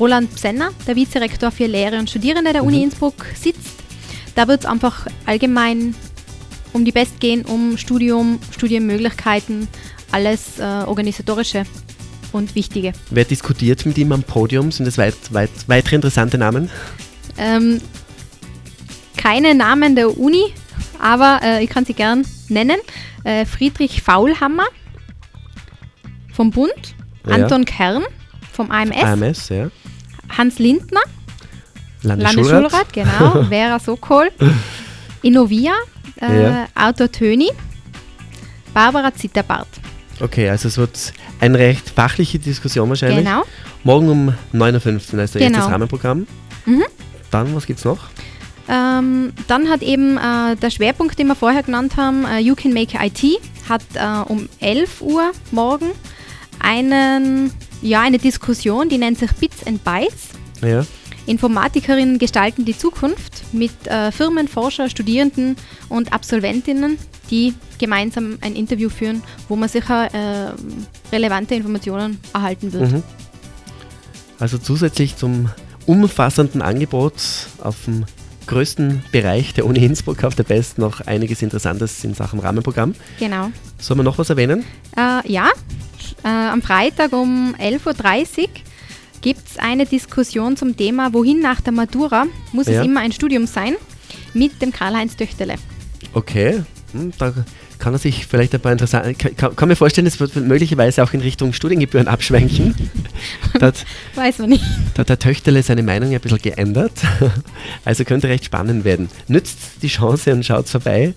Roland 0.00 0.34
Psenner, 0.34 0.70
der 0.86 0.96
Vizerektor 0.96 1.50
für 1.50 1.66
Lehre 1.66 1.98
und 1.98 2.08
Studierende 2.08 2.54
der 2.54 2.64
Uni 2.64 2.82
Innsbruck, 2.82 3.26
sitzt. 3.34 3.76
Da 4.34 4.48
wird 4.48 4.60
es 4.60 4.66
einfach 4.66 5.06
allgemein 5.26 5.94
um 6.72 6.86
die 6.86 6.92
Best 6.92 7.20
gehen, 7.20 7.44
um 7.44 7.76
Studium, 7.76 8.38
Studienmöglichkeiten, 8.52 9.68
alles 10.12 10.58
äh, 10.58 10.62
organisatorische 10.62 11.64
und 12.32 12.54
wichtige. 12.54 12.92
Wer 13.10 13.26
diskutiert 13.26 13.84
mit 13.84 13.98
ihm 13.98 14.12
am 14.12 14.22
Podium? 14.22 14.72
Sind 14.72 14.86
es 14.86 14.96
weit, 14.96 15.16
weit, 15.30 15.50
weitere 15.66 15.96
interessante 15.96 16.38
Namen? 16.38 16.70
Ähm, 17.38 17.80
keine 19.16 19.54
Namen 19.54 19.96
der 19.96 20.16
Uni, 20.18 20.52
aber 21.00 21.40
äh, 21.42 21.64
ich 21.64 21.70
kann 21.70 21.84
sie 21.84 21.94
gern 21.94 22.26
nennen. 22.48 22.76
Äh, 23.24 23.44
Friedrich 23.46 24.02
Faulhammer 24.02 24.66
vom 26.32 26.50
Bund, 26.50 26.94
Ja. 27.26 27.34
Anton 27.34 27.64
Kern 27.64 28.04
vom 28.52 28.70
AMS, 28.70 28.96
AMS, 29.02 29.48
ja. 29.50 29.70
Hans 30.36 30.58
Lindner, 30.58 31.00
Landesschulrat. 32.02 32.52
Landesschulrat, 32.72 32.92
genau, 32.92 33.44
Vera 33.48 33.78
Sokol, 33.78 34.30
Innovia, 35.22 35.72
äh, 36.20 36.42
Ja. 36.42 36.66
Autor 36.74 37.10
Töni, 37.10 37.50
Barbara 38.72 39.12
Zitterbart. 39.14 39.68
Okay, 40.20 40.48
also 40.48 40.68
es 40.68 40.76
wird 40.78 41.12
eine 41.40 41.58
recht 41.58 41.90
fachliche 41.90 42.38
Diskussion 42.38 42.88
wahrscheinlich. 42.88 43.24
Genau. 43.24 43.44
Morgen 43.84 44.08
um 44.08 44.28
9.15 44.52 45.14
Uhr 45.16 45.22
ist 45.22 45.34
der 45.34 45.42
Genau. 45.42 45.58
erste 45.58 45.72
Rahmenprogramm. 45.72 46.26
Mhm. 46.66 46.84
Dann, 47.30 47.54
was 47.54 47.66
gibt's 47.66 47.84
noch? 47.84 47.98
Ähm, 48.68 49.32
dann 49.46 49.68
hat 49.68 49.82
eben 49.82 50.18
äh, 50.18 50.56
der 50.56 50.70
Schwerpunkt, 50.70 51.18
den 51.18 51.28
wir 51.28 51.34
vorher 51.34 51.62
genannt 51.62 51.96
haben, 51.96 52.26
äh, 52.26 52.38
You 52.38 52.54
Can 52.54 52.74
Make 52.74 52.98
IT, 53.02 53.40
hat 53.68 53.82
äh, 53.94 54.30
um 54.30 54.48
11 54.60 55.00
Uhr 55.00 55.32
morgen 55.52 55.86
einen, 56.60 57.50
ja, 57.80 58.02
eine 58.02 58.18
Diskussion, 58.18 58.88
die 58.88 58.98
nennt 58.98 59.18
sich 59.18 59.32
Bits 59.32 59.66
and 59.66 59.82
Bytes. 59.84 60.28
Ja. 60.60 60.84
Informatikerinnen 61.26 62.18
gestalten 62.18 62.64
die 62.64 62.76
Zukunft 62.76 63.52
mit 63.52 63.86
äh, 63.86 64.10
Firmen, 64.12 64.48
Forscher, 64.48 64.88
Studierenden 64.88 65.56
und 65.88 66.12
Absolventinnen, 66.12 66.98
die 67.30 67.54
gemeinsam 67.78 68.38
ein 68.40 68.56
Interview 68.56 68.88
führen, 68.88 69.22
wo 69.48 69.56
man 69.56 69.68
sicher 69.68 70.12
äh, 70.12 70.52
relevante 71.12 71.54
Informationen 71.54 72.18
erhalten 72.32 72.72
wird. 72.72 72.92
Mhm. 72.92 73.02
Also 74.38 74.56
zusätzlich 74.58 75.16
zum 75.16 75.50
umfassenden 75.88 76.60
Angebot 76.62 77.14
auf 77.62 77.76
dem 77.86 78.04
größten 78.46 79.02
Bereich 79.10 79.54
der 79.54 79.66
Uni 79.66 79.84
Innsbruck 79.84 80.22
auf 80.24 80.34
der 80.34 80.42
Best 80.44 80.78
noch 80.78 81.00
einiges 81.06 81.42
Interessantes 81.42 82.04
in 82.04 82.14
Sachen 82.14 82.40
Rahmenprogramm. 82.40 82.94
Genau. 83.18 83.50
Sollen 83.78 83.98
wir 84.00 84.04
noch 84.04 84.18
was 84.18 84.30
erwähnen? 84.30 84.64
Äh, 84.96 85.30
ja, 85.30 85.48
äh, 86.24 86.28
am 86.28 86.62
Freitag 86.62 87.12
um 87.12 87.54
11.30 87.58 88.38
Uhr 88.42 88.48
gibt 89.20 89.48
es 89.48 89.58
eine 89.58 89.86
Diskussion 89.86 90.56
zum 90.56 90.76
Thema, 90.76 91.12
wohin 91.12 91.40
nach 91.40 91.60
der 91.60 91.72
Matura 91.72 92.26
muss 92.52 92.66
Ja. 92.66 92.80
es 92.80 92.86
immer 92.86 93.00
ein 93.00 93.12
Studium 93.12 93.46
sein, 93.46 93.74
mit 94.34 94.60
dem 94.62 94.72
Karl-Heinz 94.72 95.16
Töchterle. 95.16 95.54
Okay, 96.12 96.62
hm, 96.92 97.12
da 97.18 97.32
kann 97.78 97.94
er 97.94 97.98
sich 97.98 98.26
vielleicht 98.26 98.54
ein 98.54 98.60
paar 98.60 98.72
interessante. 98.72 99.14
Kann, 99.14 99.54
kann, 99.54 99.68
mir 99.68 99.76
vorstellen, 99.76 100.06
es 100.06 100.20
wird 100.20 100.36
möglicherweise 100.36 101.02
auch 101.02 101.12
in 101.12 101.20
Richtung 101.20 101.52
Studiengebühren 101.52 102.08
abschwenken. 102.08 102.74
da, 103.58 103.66
hat, 103.68 103.84
Weiß 104.14 104.38
man 104.38 104.50
nicht. 104.50 104.64
da 104.94 105.00
hat 105.00 105.08
der 105.08 105.18
Töchterle 105.18 105.62
seine 105.62 105.82
Meinung 105.82 106.12
ein 106.12 106.20
bisschen 106.20 106.42
geändert. 106.42 106.92
Also 107.84 108.04
könnte 108.04 108.28
recht 108.28 108.44
spannend 108.44 108.84
werden. 108.84 109.08
Nützt 109.28 109.58
die 109.82 109.88
Chance 109.88 110.32
und 110.32 110.44
schaut 110.44 110.68
vorbei. 110.68 111.14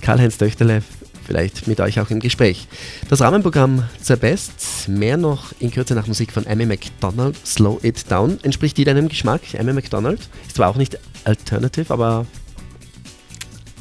Karl-Heinz 0.00 0.38
Töchterle 0.38 0.82
vielleicht 1.24 1.66
mit 1.66 1.80
euch 1.80 2.00
auch 2.00 2.10
im 2.10 2.20
Gespräch. 2.20 2.68
Das 3.08 3.20
Rahmenprogramm 3.20 3.84
zur 4.00 4.16
Best, 4.16 4.88
mehr 4.88 5.16
noch 5.16 5.52
in 5.58 5.70
Kürze 5.70 5.94
nach 5.94 6.06
Musik 6.06 6.32
von 6.32 6.46
Amy 6.46 6.66
McDonald, 6.66 7.36
Slow 7.46 7.78
It 7.82 8.10
Down. 8.10 8.38
Entspricht 8.42 8.76
die 8.76 8.84
deinem 8.84 9.08
Geschmack, 9.08 9.40
Amy 9.58 9.72
McDonald? 9.72 10.20
Ist 10.46 10.56
zwar 10.56 10.68
auch 10.68 10.76
nicht 10.76 10.98
alternative, 11.24 11.92
aber 11.92 12.26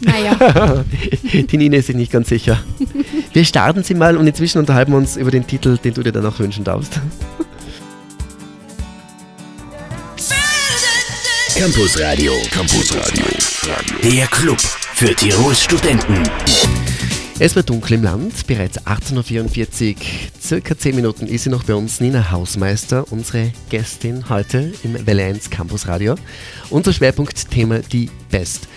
Naja, 0.01 0.83
die 1.33 1.57
Nina 1.57 1.77
ist 1.77 1.87
sich 1.87 1.95
nicht 1.95 2.11
ganz 2.11 2.29
sicher. 2.29 2.63
Wir 3.31 3.45
starten 3.45 3.83
sie 3.83 3.93
mal 3.93 4.17
und 4.17 4.27
inzwischen 4.27 4.57
unterhalten 4.57 4.91
wir 4.91 4.97
uns 4.97 5.17
über 5.17 5.31
den 5.31 5.47
Titel, 5.47 5.77
den 5.77 5.93
du 5.93 6.03
dir 6.03 6.11
dann 6.11 6.25
auch 6.25 6.39
wünschen 6.39 6.63
darfst. 6.63 6.99
Campus 11.55 11.99
Radio. 11.99 12.33
Campus 12.51 12.93
Radio. 12.95 13.25
Der 14.03 14.27
Club 14.27 14.59
für 14.59 15.15
Tirols 15.15 15.63
Studenten. 15.63 16.23
Es 17.39 17.55
wird 17.55 17.69
dunkel 17.69 17.93
im 17.93 18.03
Land, 18.03 18.47
bereits 18.47 18.79
18.44 18.85 19.89
Uhr, 19.89 19.95
circa 20.39 20.77
10 20.77 20.95
Minuten 20.95 21.27
ist 21.27 21.43
sie 21.43 21.49
noch 21.49 21.63
bei 21.63 21.73
uns, 21.73 21.99
Nina 21.99 22.31
Hausmeister, 22.31 23.11
unsere 23.11 23.51
Gästin 23.69 24.29
heute 24.29 24.71
im 24.83 25.05
Welle 25.05 25.25
1 25.25 25.49
Campus 25.49 25.87
Radio. 25.87 26.15
Unser 26.69 26.93
Schwerpunktthema 26.93 27.79
die 27.79 28.09
Best. 28.29 28.67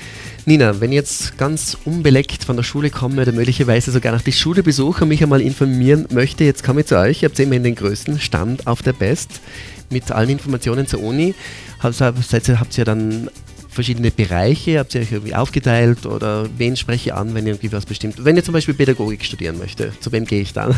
Nina, 0.48 0.80
wenn 0.80 0.92
ich 0.92 0.96
jetzt 0.96 1.38
ganz 1.38 1.76
unbeleckt 1.84 2.44
von 2.44 2.54
der 2.54 2.62
Schule 2.62 2.88
komme 2.88 3.22
oder 3.22 3.32
möglicherweise 3.32 3.90
sogar 3.90 4.12
nach 4.12 4.22
die 4.22 4.30
Schule 4.30 4.62
besuche 4.62 5.02
und 5.02 5.08
mich 5.08 5.20
einmal 5.20 5.40
informieren 5.40 6.06
möchte, 6.12 6.44
jetzt 6.44 6.62
komme 6.62 6.82
ich 6.82 6.86
zu 6.86 6.96
euch, 6.96 7.24
ihr 7.24 7.28
habt 7.28 7.40
immerhin 7.40 7.64
den 7.64 7.74
größten 7.74 8.20
Stand 8.20 8.68
auf 8.68 8.80
der 8.80 8.92
Best 8.92 9.40
mit 9.90 10.12
allen 10.12 10.30
Informationen 10.30 10.86
zur 10.86 11.02
Uni. 11.02 11.34
Habt, 11.80 11.96
seid 11.96 12.48
ihr, 12.48 12.60
habt 12.60 12.78
ihr 12.78 12.84
dann 12.84 13.28
verschiedene 13.68 14.12
Bereiche? 14.12 14.78
Habt 14.78 14.94
ihr 14.94 15.00
euch 15.00 15.10
irgendwie 15.10 15.34
aufgeteilt 15.34 16.06
oder 16.06 16.48
wen 16.56 16.76
spreche 16.76 17.08
ich 17.08 17.14
an, 17.14 17.34
wenn 17.34 17.44
ihr 17.48 17.54
irgendwie 17.54 17.72
was 17.72 17.84
bestimmt? 17.84 18.24
Wenn 18.24 18.36
ihr 18.36 18.44
zum 18.44 18.54
Beispiel 18.54 18.74
Pädagogik 18.74 19.24
studieren 19.24 19.58
möchte, 19.58 19.98
zu 19.98 20.12
wem 20.12 20.26
gehe 20.26 20.42
ich 20.42 20.52
dann? 20.52 20.76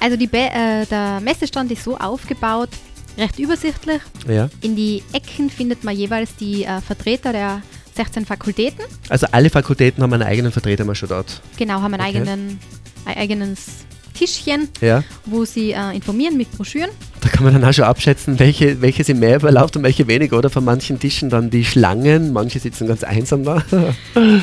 also 0.00 0.16
äh, 0.16 0.86
der 0.86 1.20
Messestand 1.22 1.70
ist 1.70 1.84
so 1.84 1.98
aufgebaut, 1.98 2.70
recht 3.18 3.38
übersichtlich. 3.38 4.00
Ja. 4.26 4.48
In 4.62 4.74
die 4.74 5.02
Ecken 5.12 5.50
findet 5.50 5.84
man 5.84 5.94
jeweils 5.94 6.34
die 6.36 6.64
äh, 6.64 6.80
Vertreter 6.80 7.32
der 7.32 7.60
16 7.94 8.26
Fakultäten. 8.26 8.84
Also 9.08 9.26
alle 9.32 9.50
Fakultäten 9.50 10.02
haben 10.02 10.12
einen 10.12 10.22
eigenen 10.22 10.52
Vertreter 10.52 10.84
mal 10.84 10.94
schon 10.94 11.08
dort. 11.10 11.40
Genau, 11.56 11.80
haben 11.80 11.94
ein, 11.94 12.00
Okay. 12.00 12.08
eigenen, 12.16 12.58
ein 13.04 13.16
eigenes 13.16 13.66
Tischchen, 14.14 14.68
Ja. 14.80 15.02
wo 15.26 15.44
sie 15.44 15.72
äh, 15.72 15.94
informieren 15.94 16.36
mit 16.36 16.50
Broschüren. 16.52 16.90
Da 17.20 17.28
kann 17.28 17.44
man 17.44 17.52
dann 17.54 17.64
auch 17.64 17.72
schon 17.72 17.84
abschätzen, 17.84 18.38
welche, 18.38 18.80
welche 18.80 19.02
sind 19.04 19.18
mehr 19.18 19.36
überlaufen 19.36 19.78
und 19.78 19.84
welche 19.84 20.06
weniger. 20.06 20.38
Oder 20.38 20.50
von 20.50 20.64
manchen 20.64 20.98
Tischen 21.00 21.30
dann 21.30 21.50
die 21.50 21.64
Schlangen, 21.64 22.32
manche 22.32 22.60
sitzen 22.60 22.86
ganz 22.86 23.02
einsam 23.04 23.44
da. 23.44 23.62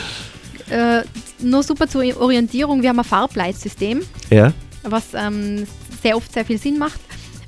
Äh, 0.70 1.02
nur 1.40 1.64
super 1.64 1.90
zur 1.90 2.02
Orientierung, 2.22 2.82
wir 2.82 2.90
haben 2.90 3.00
ein 3.00 3.04
Farbleitsystem, 3.04 4.04
ja. 4.30 4.54
was 4.84 5.04
ähm, 5.14 5.68
sehr 6.02 6.16
oft 6.16 6.32
sehr 6.32 6.46
viel 6.46 6.58
Sinn 6.58 6.78
macht. 6.78 7.00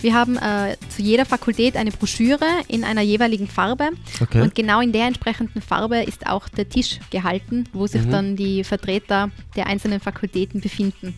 Wir 0.03 0.13
haben 0.13 0.37
äh, 0.37 0.75
zu 0.89 1.01
jeder 1.01 1.25
Fakultät 1.25 1.75
eine 1.77 1.91
Broschüre 1.91 2.45
in 2.67 2.83
einer 2.83 3.01
jeweiligen 3.01 3.47
Farbe 3.47 3.89
Okay. 4.21 4.41
und 4.41 4.53
genau 4.53 4.81
in 4.81 4.91
der 4.91 5.07
entsprechenden 5.07 5.61
Farbe 5.61 5.97
ist 6.03 6.27
auch 6.27 6.47
der 6.49 6.67
Tisch 6.69 6.99
gehalten, 7.09 7.63
wo 7.73 7.87
sich 7.87 8.03
Mhm. 8.03 8.11
dann 8.11 8.35
die 8.35 8.63
Vertreter 8.63 9.31
der 9.55 9.67
einzelnen 9.67 9.99
Fakultäten 10.01 10.59
befinden. 10.61 11.15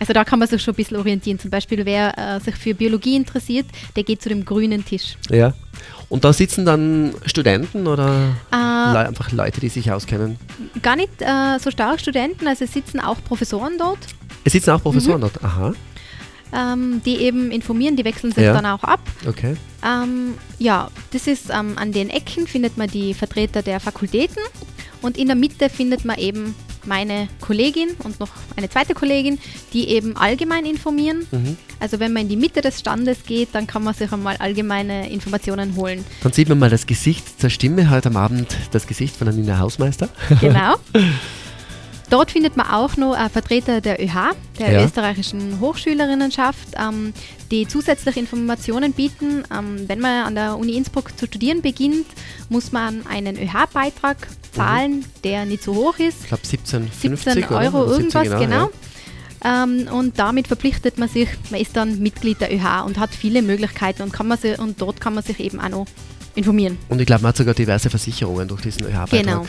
Also 0.00 0.12
da 0.12 0.24
kann 0.24 0.38
man 0.38 0.46
sich 0.46 0.62
schon 0.62 0.74
ein 0.74 0.76
bisschen 0.76 0.96
orientieren. 0.98 1.38
Zum 1.40 1.50
Beispiel, 1.50 1.84
wer 1.84 2.16
äh, 2.16 2.38
sich 2.40 2.54
für 2.54 2.72
Biologie 2.74 3.16
interessiert, 3.16 3.66
der 3.96 4.04
geht 4.04 4.22
zu 4.22 4.28
dem 4.28 4.44
grünen 4.44 4.84
Tisch. 4.84 5.16
ja. 5.30 5.54
Und 6.10 6.24
da 6.24 6.32
sitzen 6.32 6.64
dann 6.64 7.12
Studenten 7.26 7.86
oder 7.86 8.08
Äh, 8.50 8.56
Le 8.56 9.06
einfach 9.08 9.30
Leute, 9.30 9.60
die 9.60 9.68
sich 9.68 9.92
auskennen? 9.92 10.38
gar 10.82 10.96
nicht 10.96 11.10
äh, 11.20 11.58
so 11.60 11.70
stark 11.70 12.00
Studenten, 12.00 12.46
also 12.48 12.64
es 12.64 12.72
sitzen 12.72 12.98
auch 12.98 13.18
Professoren 13.24 13.74
dort. 13.78 13.98
Es 14.44 14.52
sitzen 14.54 14.70
auch 14.70 14.78
Mhm. 14.78 14.82
Professoren 14.84 15.20
dort. 15.20 15.44
Aha. 15.44 15.74
Ähm, 16.52 17.02
die 17.04 17.16
eben 17.16 17.50
informieren, 17.50 17.96
die 17.96 18.04
wechseln 18.04 18.32
sich 18.32 18.44
Ja. 18.44 18.52
dann 18.54 18.66
auch 18.66 18.84
ab. 18.84 19.00
Okay. 19.26 19.56
Ähm, 19.84 20.34
ja, 20.58 20.90
das 21.12 21.26
ist 21.26 21.50
ähm, 21.50 21.72
an 21.76 21.92
den 21.92 22.10
Ecken 22.10 22.46
findet 22.46 22.76
man 22.76 22.88
die 22.88 23.14
Vertreter 23.14 23.62
der 23.62 23.80
Fakultäten 23.80 24.42
und 25.02 25.16
in 25.16 25.26
der 25.28 25.36
Mitte 25.36 25.68
findet 25.70 26.04
man 26.04 26.18
eben 26.18 26.54
meine 26.84 27.28
Kollegin 27.40 27.90
und 28.02 28.18
noch 28.18 28.30
eine 28.56 28.70
zweite 28.70 28.94
Kollegin, 28.94 29.38
die 29.72 29.88
eben 29.88 30.16
allgemein 30.16 30.64
informieren. 30.64 31.26
Mhm. 31.30 31.56
Also 31.80 32.00
wenn 32.00 32.12
man 32.12 32.22
in 32.22 32.28
die 32.30 32.36
Mitte 32.36 32.60
des 32.62 32.80
Standes 32.80 33.18
geht, 33.26 33.50
dann 33.52 33.66
kann 33.66 33.84
man 33.84 33.92
sich 33.94 34.10
einmal 34.10 34.36
allgemeine 34.38 35.10
Informationen 35.10 35.76
holen. 35.76 36.04
Dann 36.22 36.32
sieht 36.32 36.48
man 36.48 36.58
mal 36.58 36.70
das 36.70 36.86
Gesicht 36.86 37.40
zur 37.40 37.50
Stimme 37.50 37.90
heute 37.90 38.08
am 38.08 38.16
Abend, 38.16 38.56
das 38.72 38.86
Gesicht 38.86 39.16
von 39.16 39.26
der 39.26 39.34
Nina 39.34 39.58
Hausmeister. 39.58 40.08
Genau. 40.40 40.76
Dort 42.10 42.30
findet 42.30 42.56
man 42.56 42.68
auch 42.68 42.96
noch 42.96 43.14
Vertreter 43.30 43.80
der 43.80 44.02
ÖH, 44.02 44.34
der 44.58 44.72
Ja. 44.72 44.84
österreichischen 44.84 45.60
Hochschülerinnenschaft, 45.60 46.68
ähm, 46.78 47.12
die 47.50 47.68
zusätzlich 47.68 48.16
Informationen 48.16 48.92
bieten. 48.92 49.44
Ähm, 49.56 49.84
wenn 49.88 50.00
man 50.00 50.24
an 50.26 50.34
der 50.34 50.56
Uni 50.56 50.72
Innsbruck 50.72 51.16
zu 51.18 51.26
studieren 51.26 51.60
beginnt, 51.60 52.06
muss 52.48 52.72
man 52.72 53.06
einen 53.06 53.36
ÖH-Beitrag 53.36 54.16
zahlen, 54.52 55.04
der 55.22 55.44
nicht 55.44 55.62
so 55.62 55.74
hoch 55.74 55.98
ist. 55.98 56.22
Ich 56.22 56.28
glaube 56.28 56.44
17,50 56.46 56.90
17 57.16 57.44
oder? 57.44 57.58
Euro 57.60 57.82
Oder 57.84 57.94
17 57.96 58.22
irgendwas, 58.22 58.40
genau. 58.40 58.70
Ähm, 59.44 59.86
und 59.92 60.18
damit 60.18 60.48
verpflichtet 60.48 60.98
man 60.98 61.08
sich, 61.08 61.28
man 61.50 61.60
ist 61.60 61.76
dann 61.76 62.00
Mitglied 62.00 62.40
der 62.40 62.52
ÖH 62.52 62.84
und 62.86 62.98
hat 62.98 63.10
viele 63.14 63.42
Möglichkeiten 63.42 64.02
und, 64.02 64.12
kann 64.12 64.26
man 64.26 64.38
sich, 64.38 64.58
und 64.58 64.80
dort 64.80 65.00
kann 65.00 65.14
man 65.14 65.22
sich 65.22 65.38
eben 65.40 65.60
auch 65.60 65.68
noch 65.68 65.86
informieren. 66.34 66.78
Und 66.88 67.00
ich 67.00 67.06
glaube, 67.06 67.22
man 67.22 67.28
hat 67.30 67.36
sogar 67.36 67.54
diverse 67.54 67.88
Versicherungen 67.90 68.48
durch 68.48 68.62
diesen 68.62 68.84
ÖH-Beitrag. 68.86 69.10
Genau. 69.10 69.46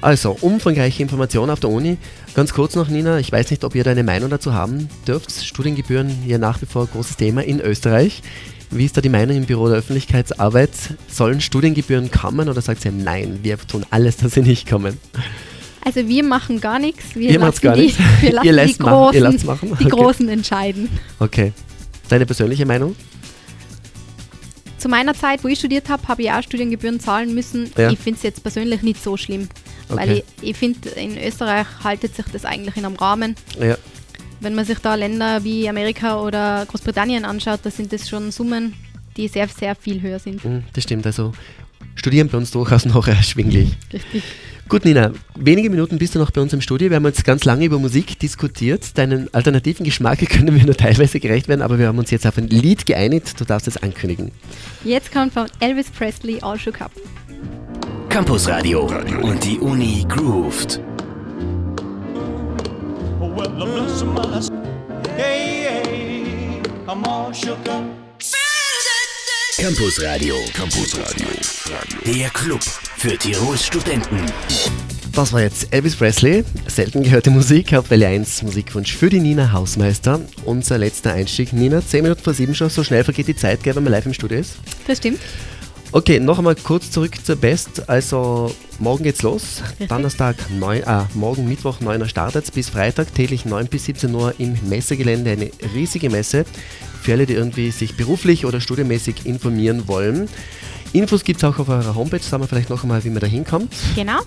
Also, 0.00 0.36
umfangreiche 0.40 1.02
Informationen 1.02 1.50
auf 1.50 1.58
der 1.60 1.70
Uni. 1.70 1.96
Ganz 2.34 2.52
kurz 2.52 2.76
noch, 2.76 2.88
Nina, 2.88 3.18
ich 3.18 3.32
weiß 3.32 3.50
nicht, 3.50 3.64
ob 3.64 3.74
ihr 3.74 3.82
da 3.82 3.90
eine 3.90 4.04
Meinung 4.04 4.30
dazu 4.30 4.54
haben 4.54 4.88
dürft. 5.06 5.44
Studiengebühren 5.44 6.10
ja 6.26 6.38
nach 6.38 6.62
wie 6.62 6.66
vor 6.66 6.82
ein 6.82 6.88
großes 6.92 7.16
Thema 7.16 7.42
in 7.42 7.60
Österreich. 7.60 8.22
Wie 8.70 8.84
ist 8.84 8.96
da 8.96 9.00
die 9.00 9.08
Meinung 9.08 9.36
im 9.36 9.46
Büro 9.46 9.66
der 9.68 9.78
Öffentlichkeitsarbeit? 9.78 10.70
Sollen 11.08 11.40
Studiengebühren 11.40 12.10
kommen 12.10 12.48
oder 12.48 12.60
sagt 12.60 12.84
ihr 12.84 12.92
nein, 12.92 13.40
wir 13.42 13.58
tun 13.58 13.84
alles, 13.90 14.18
dass 14.18 14.34
sie 14.34 14.42
nicht 14.42 14.68
kommen? 14.68 14.98
Also 15.84 16.06
wir 16.06 16.22
machen 16.22 16.60
gar 16.60 16.78
nichts. 16.78 17.14
Wir 17.14 17.30
Ihr 17.30 17.38
lassen 17.40 17.60
gar 17.62 17.74
die, 17.74 17.82
nichts. 17.82 17.98
Wir 18.20 18.28
Ihr 18.44 18.52
lassen 18.52 18.54
lässt 18.54 18.78
die 18.78 18.82
machen- 18.84 19.14
ihr 19.14 19.20
Großen, 19.22 19.46
machen? 19.46 19.68
die 19.80 19.86
Okay. 19.86 19.88
Großen 20.02 20.28
entscheiden. 20.28 20.88
Okay. 21.18 21.52
Deine 22.08 22.26
persönliche 22.26 22.66
Meinung? 22.66 22.94
Zu 24.78 24.88
meiner 24.88 25.14
Zeit, 25.14 25.42
wo 25.42 25.48
ich 25.48 25.58
studiert 25.58 25.88
habe, 25.88 26.06
habe 26.06 26.22
ich 26.22 26.30
auch 26.30 26.42
Studiengebühren 26.42 27.00
zahlen 27.00 27.34
müssen. 27.34 27.70
Ja. 27.76 27.90
Ich 27.90 27.98
finde 27.98 28.18
es 28.18 28.22
jetzt 28.22 28.42
persönlich 28.42 28.82
nicht 28.82 29.02
so 29.02 29.16
schlimm. 29.16 29.48
Weil 29.88 29.98
Okay. 30.10 30.24
ich, 30.42 30.50
ich 30.50 30.56
finde, 30.56 30.88
in 30.90 31.16
Österreich 31.18 31.66
haltet 31.82 32.14
sich 32.14 32.26
das 32.32 32.44
eigentlich 32.44 32.76
in 32.76 32.84
einem 32.84 32.96
Rahmen. 32.96 33.34
Ja. 33.60 33.76
Wenn 34.40 34.54
man 34.54 34.64
sich 34.64 34.78
da 34.78 34.94
Länder 34.94 35.42
wie 35.44 35.68
Amerika 35.68 36.20
oder 36.20 36.64
Großbritannien 36.66 37.24
anschaut, 37.24 37.60
da 37.62 37.70
sind 37.70 37.92
das 37.92 38.08
schon 38.08 38.30
Summen, 38.30 38.74
die 39.16 39.26
sehr, 39.28 39.48
sehr 39.48 39.74
viel 39.74 40.00
höher 40.00 40.18
sind. 40.20 40.44
Mm, 40.44 40.58
Das 40.74 40.84
stimmt, 40.84 41.04
also 41.06 41.32
studieren 41.96 42.28
bei 42.28 42.38
uns 42.38 42.50
durchaus 42.52 42.84
noch 42.84 43.08
erschwinglich. 43.08 43.70
Richtig. 43.92 44.22
Gut, 44.68 44.84
Nina, 44.84 45.12
wenige 45.34 45.70
Minuten 45.70 45.96
bist 45.98 46.14
du 46.14 46.18
noch 46.18 46.30
bei 46.30 46.42
uns 46.42 46.52
im 46.52 46.60
Studio. 46.60 46.90
Wir 46.90 46.96
haben 46.96 47.06
jetzt 47.06 47.24
ganz 47.24 47.44
lange 47.46 47.64
über 47.64 47.78
Musik 47.78 48.18
diskutiert. 48.18 48.96
Deinen 48.98 49.32
alternativen 49.32 49.82
Geschmack 49.82 50.18
können 50.30 50.54
wir 50.54 50.62
nur 50.64 50.76
teilweise 50.76 51.18
gerecht 51.20 51.48
werden, 51.48 51.62
aber 51.62 51.78
wir 51.78 51.86
haben 51.88 51.98
uns 51.98 52.10
jetzt 52.10 52.26
auf 52.26 52.36
ein 52.36 52.48
Lied 52.48 52.84
geeinigt. 52.84 53.40
Du 53.40 53.44
darfst 53.46 53.66
es 53.66 53.78
ankündigen. 53.78 54.30
Jetzt 54.84 55.10
kommt 55.10 55.32
von 55.32 55.46
Elvis 55.60 55.90
Presley 55.90 56.40
All 56.42 56.58
Shook 56.58 56.82
Up. 56.82 56.92
Campusradio 58.18 58.90
und 59.22 59.44
die 59.44 59.60
Uni 59.60 60.04
up. 60.10 60.58
Campusradio. 69.56 70.34
Campusradio. 70.52 71.28
Der 72.04 72.30
Club 72.30 72.60
für 72.96 73.16
Tirols 73.16 73.64
Studenten. 73.64 74.26
Das 75.12 75.32
war 75.32 75.42
jetzt 75.42 75.72
Elvis 75.72 75.94
Presley, 75.94 76.44
selten 76.66 77.04
gehörte 77.04 77.30
Musik 77.30 77.72
auf 77.74 77.88
Welle 77.90 78.08
1, 78.08 78.42
Musikwunsch 78.42 78.96
für 78.96 79.10
die 79.10 79.20
Nina 79.20 79.52
Hausmeister. 79.52 80.20
Unser 80.44 80.78
letzter 80.78 81.12
Einstieg. 81.12 81.52
Nina, 81.52 81.86
10 81.86 82.02
Minuten 82.02 82.22
vor 82.24 82.34
7 82.34 82.52
schon, 82.56 82.68
so 82.68 82.82
schnell 82.82 83.04
vergeht 83.04 83.28
die 83.28 83.36
Zeit, 83.36 83.62
gell, 83.62 83.76
wenn 83.76 83.84
man 83.84 83.92
live 83.92 84.06
im 84.06 84.14
Studio 84.14 84.40
ist. 84.40 84.56
Das 84.88 84.98
stimmt. 84.98 85.20
Okay, 85.90 86.20
noch 86.20 86.38
einmal 86.38 86.54
kurz 86.54 86.90
zurück 86.90 87.14
zur 87.24 87.36
Best. 87.36 87.88
Also 87.88 88.54
morgen 88.78 89.04
geht's 89.04 89.22
los. 89.22 89.62
Donnerstag, 89.88 90.36
9, 90.50 90.86
ah, 90.86 91.08
morgen 91.14 91.48
Mittwoch 91.48 91.80
9 91.80 92.02
Uhr 92.02 92.08
startet 92.08 92.52
bis 92.52 92.68
Freitag, 92.68 93.14
täglich 93.14 93.46
9 93.46 93.68
bis 93.68 93.86
17 93.86 94.14
Uhr 94.14 94.34
im 94.38 94.54
Messegelände. 94.68 95.30
Eine 95.30 95.50
riesige 95.74 96.10
Messe 96.10 96.44
für 97.02 97.12
alle, 97.12 97.24
die 97.24 97.32
irgendwie 97.32 97.70
sich 97.70 97.96
beruflich 97.96 98.44
oder 98.44 98.60
studienmäßig 98.60 99.24
informieren 99.24 99.88
wollen. 99.88 100.28
Infos 100.92 101.24
gibt 101.24 101.38
es 101.38 101.44
auch 101.44 101.58
auf 101.58 101.68
eurer 101.70 101.94
Homepage. 101.94 102.20
Sagen 102.20 102.42
wir 102.42 102.48
vielleicht 102.48 102.70
noch 102.70 102.82
einmal, 102.82 103.02
wie 103.04 103.10
man 103.10 103.20
da 103.20 103.26
hinkommt. 103.26 103.72
Genau. 103.94 104.20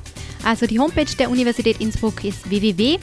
Also 0.43 0.65
die 0.65 0.79
Homepage 0.79 1.05
der 1.17 1.29
Universität 1.29 1.79
Innsbruck 1.79 2.23
ist 2.23 2.49
www.uibk.ac.at 2.49 3.01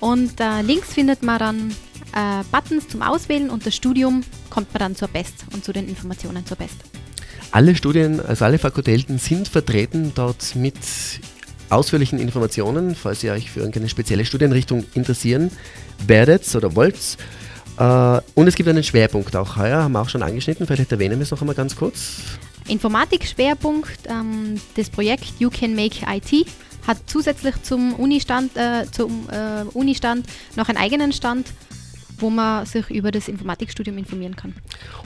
und 0.00 0.40
äh, 0.40 0.62
links 0.62 0.92
findet 0.92 1.22
man 1.22 1.38
dann 1.38 1.74
äh, 2.14 2.42
Buttons 2.50 2.88
zum 2.88 3.02
Auswählen 3.02 3.50
und 3.50 3.66
das 3.66 3.74
Studium 3.74 4.22
kommt 4.50 4.72
man 4.72 4.80
dann 4.80 4.96
zur 4.96 5.08
Best 5.08 5.44
und 5.52 5.64
zu 5.64 5.72
den 5.72 5.88
Informationen 5.88 6.46
zur 6.46 6.56
Best. 6.56 6.76
Alle 7.50 7.76
Studien, 7.76 8.20
also 8.20 8.44
alle 8.44 8.58
Fakultäten 8.58 9.18
sind 9.18 9.48
vertreten 9.48 10.12
dort 10.14 10.56
mit 10.56 10.76
ausführlichen 11.70 12.18
Informationen, 12.18 12.94
falls 12.94 13.22
ihr 13.22 13.32
euch 13.32 13.50
für 13.50 13.60
irgendeine 13.60 13.88
spezielle 13.88 14.24
Studienrichtung 14.24 14.84
interessieren 14.94 15.50
werdet 16.06 16.54
oder 16.54 16.74
wollt. 16.74 17.16
Äh, 17.78 18.20
und 18.34 18.48
es 18.48 18.54
gibt 18.54 18.68
einen 18.68 18.84
Schwerpunkt 18.84 19.34
auch 19.36 19.56
heuer, 19.56 19.82
haben 19.82 19.92
wir 19.92 20.00
auch 20.00 20.08
schon 20.08 20.22
angeschnitten, 20.22 20.66
vielleicht 20.66 20.92
erwähnen 20.92 21.18
wir 21.18 21.24
es 21.24 21.30
noch 21.30 21.40
einmal 21.40 21.56
ganz 21.56 21.76
kurz. 21.76 22.22
Informatik-Schwerpunkt, 22.68 24.00
ähm, 24.08 24.60
das 24.76 24.88
Projekt 24.88 25.34
You 25.38 25.50
Can 25.50 25.74
Make 25.74 26.06
IT 26.08 26.46
hat 26.86 26.98
zusätzlich 27.06 27.60
zum 27.62 27.94
Unistand, 27.94 28.56
äh, 28.56 28.86
zum 28.90 29.28
äh, 29.30 29.64
Unistand 29.74 30.26
noch 30.56 30.68
einen 30.68 30.78
eigenen 30.78 31.12
Stand, 31.12 31.46
wo 32.24 32.30
man 32.30 32.64
sich 32.64 32.88
über 32.90 33.10
das 33.10 33.28
Informatikstudium 33.28 33.98
informieren 33.98 34.34
kann. 34.34 34.54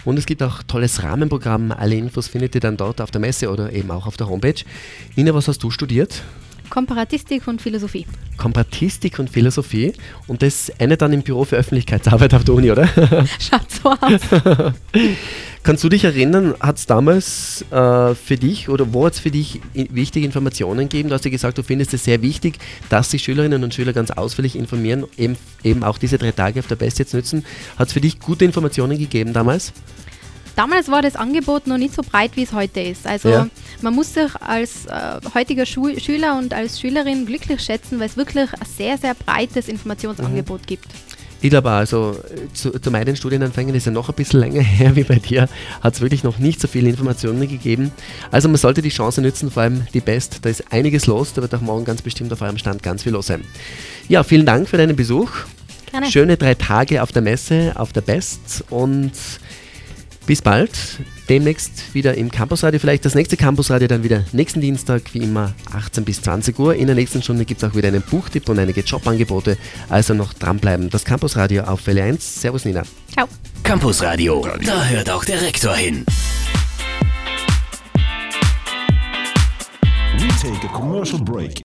Und 0.04 0.18
es 0.20 0.24
gibt 0.24 0.40
auch 0.40 0.62
tolles 0.62 1.02
Rahmenprogramm, 1.02 1.72
alle 1.72 1.96
Infos 1.96 2.28
findet 2.28 2.54
ihr 2.54 2.60
dann 2.60 2.76
dort 2.76 3.00
auf 3.00 3.10
der 3.10 3.20
Messe 3.20 3.50
oder 3.50 3.72
eben 3.72 3.90
auch 3.90 4.06
auf 4.06 4.16
der 4.16 4.28
Homepage. 4.28 4.62
Nina, 5.16 5.34
was 5.34 5.48
hast 5.48 5.60
du 5.64 5.70
studiert? 5.70 6.22
Komparatistik 6.70 7.46
und 7.48 7.62
Philosophie. 7.62 8.06
Komparatistik 8.36 9.18
und 9.18 9.30
Philosophie 9.30 9.92
und 10.26 10.42
das 10.42 10.72
eine 10.78 10.96
dann 10.96 11.12
im 11.12 11.22
Büro 11.22 11.44
für 11.44 11.56
Öffentlichkeitsarbeit 11.56 12.34
auf 12.34 12.44
der 12.44 12.54
Uni, 12.54 12.70
oder? 12.70 12.86
Schaut 13.38 13.70
so 13.70 13.90
aus. 13.90 14.20
Kannst 15.64 15.84
du 15.84 15.88
dich 15.88 16.04
erinnern, 16.04 16.54
hat 16.60 16.78
es 16.78 16.86
damals 16.86 17.62
äh, 17.70 18.14
für 18.14 18.36
dich 18.36 18.68
oder 18.68 18.92
wo 18.92 19.06
hat 19.06 19.14
es 19.14 19.20
für 19.20 19.30
dich 19.30 19.60
wichtige 19.74 20.24
Informationen 20.24 20.88
gegeben? 20.88 21.08
Du 21.08 21.14
hast 21.14 21.24
ja 21.24 21.30
gesagt, 21.30 21.58
du 21.58 21.62
findest 21.62 21.92
es 21.94 22.04
sehr 22.04 22.22
wichtig, 22.22 22.58
dass 22.88 23.10
sich 23.10 23.22
Schülerinnen 23.22 23.64
und 23.64 23.74
Schüler 23.74 23.92
ganz 23.92 24.10
ausführlich 24.10 24.56
informieren, 24.56 25.04
eben, 25.16 25.36
eben 25.64 25.82
auch 25.82 25.98
diese 25.98 26.16
drei 26.16 26.32
Tage 26.32 26.60
auf 26.60 26.68
der 26.68 26.76
Best 26.76 26.98
jetzt 27.00 27.12
nutzen. 27.12 27.44
Hat 27.76 27.88
es 27.88 27.92
für 27.92 28.00
dich 28.00 28.20
gute 28.20 28.44
Informationen 28.44 28.98
gegeben 28.98 29.32
damals? 29.32 29.72
Damals 30.58 30.90
war 30.90 31.02
das 31.02 31.14
Angebot 31.14 31.68
noch 31.68 31.78
nicht 31.78 31.94
so 31.94 32.02
breit, 32.02 32.32
wie 32.34 32.42
es 32.42 32.52
heute 32.52 32.80
ist. 32.80 33.06
Also 33.06 33.28
Ja. 33.28 33.48
man 33.80 33.94
muss 33.94 34.12
sich 34.14 34.34
als 34.40 34.86
äh, 34.86 35.20
heutiger 35.32 35.64
Schul 35.64 36.00
Schüler 36.00 36.36
und 36.36 36.52
als 36.52 36.80
Schülerin 36.80 37.26
glücklich 37.26 37.60
schätzen, 37.60 38.00
weil 38.00 38.08
es 38.08 38.16
wirklich 38.16 38.52
ein 38.52 38.66
sehr, 38.76 38.98
sehr 38.98 39.14
breites 39.14 39.68
Informationsangebot 39.68 40.66
gibt. 40.66 40.86
Ich 41.40 41.50
glaube 41.50 41.70
also 41.70 42.16
zu, 42.54 42.72
zu 42.72 42.90
meinen 42.90 43.14
Studienanfängen 43.14 43.72
ist 43.76 43.86
ja 43.86 43.92
noch 43.92 44.08
ein 44.08 44.16
bisschen 44.16 44.40
länger 44.46 44.60
her 44.60 44.96
wie 44.96 45.04
bei 45.04 45.20
dir, 45.20 45.48
hat 45.80 45.94
es 45.94 46.00
wirklich 46.00 46.24
noch 46.24 46.40
nicht 46.40 46.60
so 46.60 46.66
viele 46.66 46.88
Informationen 46.88 47.48
gegeben. 47.48 47.92
Also 48.32 48.48
man 48.48 48.56
sollte 48.56 48.82
die 48.82 48.88
Chance 48.88 49.22
nutzen, 49.22 49.52
vor 49.52 49.62
allem 49.62 49.86
die 49.94 50.00
Best, 50.00 50.38
da 50.42 50.48
ist 50.48 50.72
einiges 50.72 51.06
los, 51.06 51.34
da 51.34 51.42
wird 51.42 51.54
auch 51.54 51.60
morgen 51.60 51.84
ganz 51.84 52.02
bestimmt 52.02 52.32
auf 52.32 52.42
eurem 52.42 52.58
Stand 52.58 52.82
ganz 52.82 53.04
viel 53.04 53.12
los 53.12 53.28
sein. 53.28 53.44
Ja, 54.08 54.24
vielen 54.24 54.44
Dank 54.44 54.68
für 54.68 54.76
deinen 54.76 54.96
Besuch. 54.96 55.30
Gerne. 55.92 56.10
Schöne 56.10 56.36
drei 56.36 56.54
Tage 56.54 57.00
auf 57.00 57.12
der 57.12 57.22
Messe, 57.22 57.74
auf 57.76 57.92
der 57.92 58.00
Best 58.00 58.64
und 58.70 59.12
bis 60.28 60.42
bald. 60.42 60.70
Demnächst 61.30 61.94
wieder 61.94 62.14
im 62.14 62.30
Campusradio. 62.30 62.78
Vielleicht 62.78 63.04
das 63.06 63.14
nächste 63.14 63.38
Campusradio 63.38 63.88
dann 63.88 64.04
wieder 64.04 64.24
nächsten 64.32 64.60
Dienstag, 64.60 65.02
wie 65.14 65.20
immer 65.20 65.54
18 65.72 66.04
bis 66.04 66.20
20 66.20 66.58
Uhr. 66.58 66.74
In 66.74 66.86
der 66.86 66.94
nächsten 66.94 67.22
Stunde 67.22 67.46
gibt 67.46 67.62
es 67.62 67.68
auch 67.68 67.74
wieder 67.74 67.88
einen 67.88 68.02
Buchtipp 68.02 68.46
und 68.48 68.58
einige 68.58 68.82
Jobangebote. 68.82 69.56
Also 69.88 70.12
noch 70.12 70.34
dranbleiben. 70.34 70.90
Das 70.90 71.06
Campusradio 71.06 71.64
auf 71.64 71.86
Welle 71.86 72.02
1. 72.02 72.42
Servus 72.42 72.66
Nina. 72.66 72.82
Ciao. 73.10 73.26
Campusradio, 73.62 74.46
da 74.64 74.84
hört 74.84 75.10
auch 75.10 75.24
der 75.24 75.40
Rektor 75.40 75.74
hin. 75.74 76.04
We 80.18 80.28
take 80.40 80.66
a 80.66 80.72
commercial 80.72 81.20
break. 81.20 81.56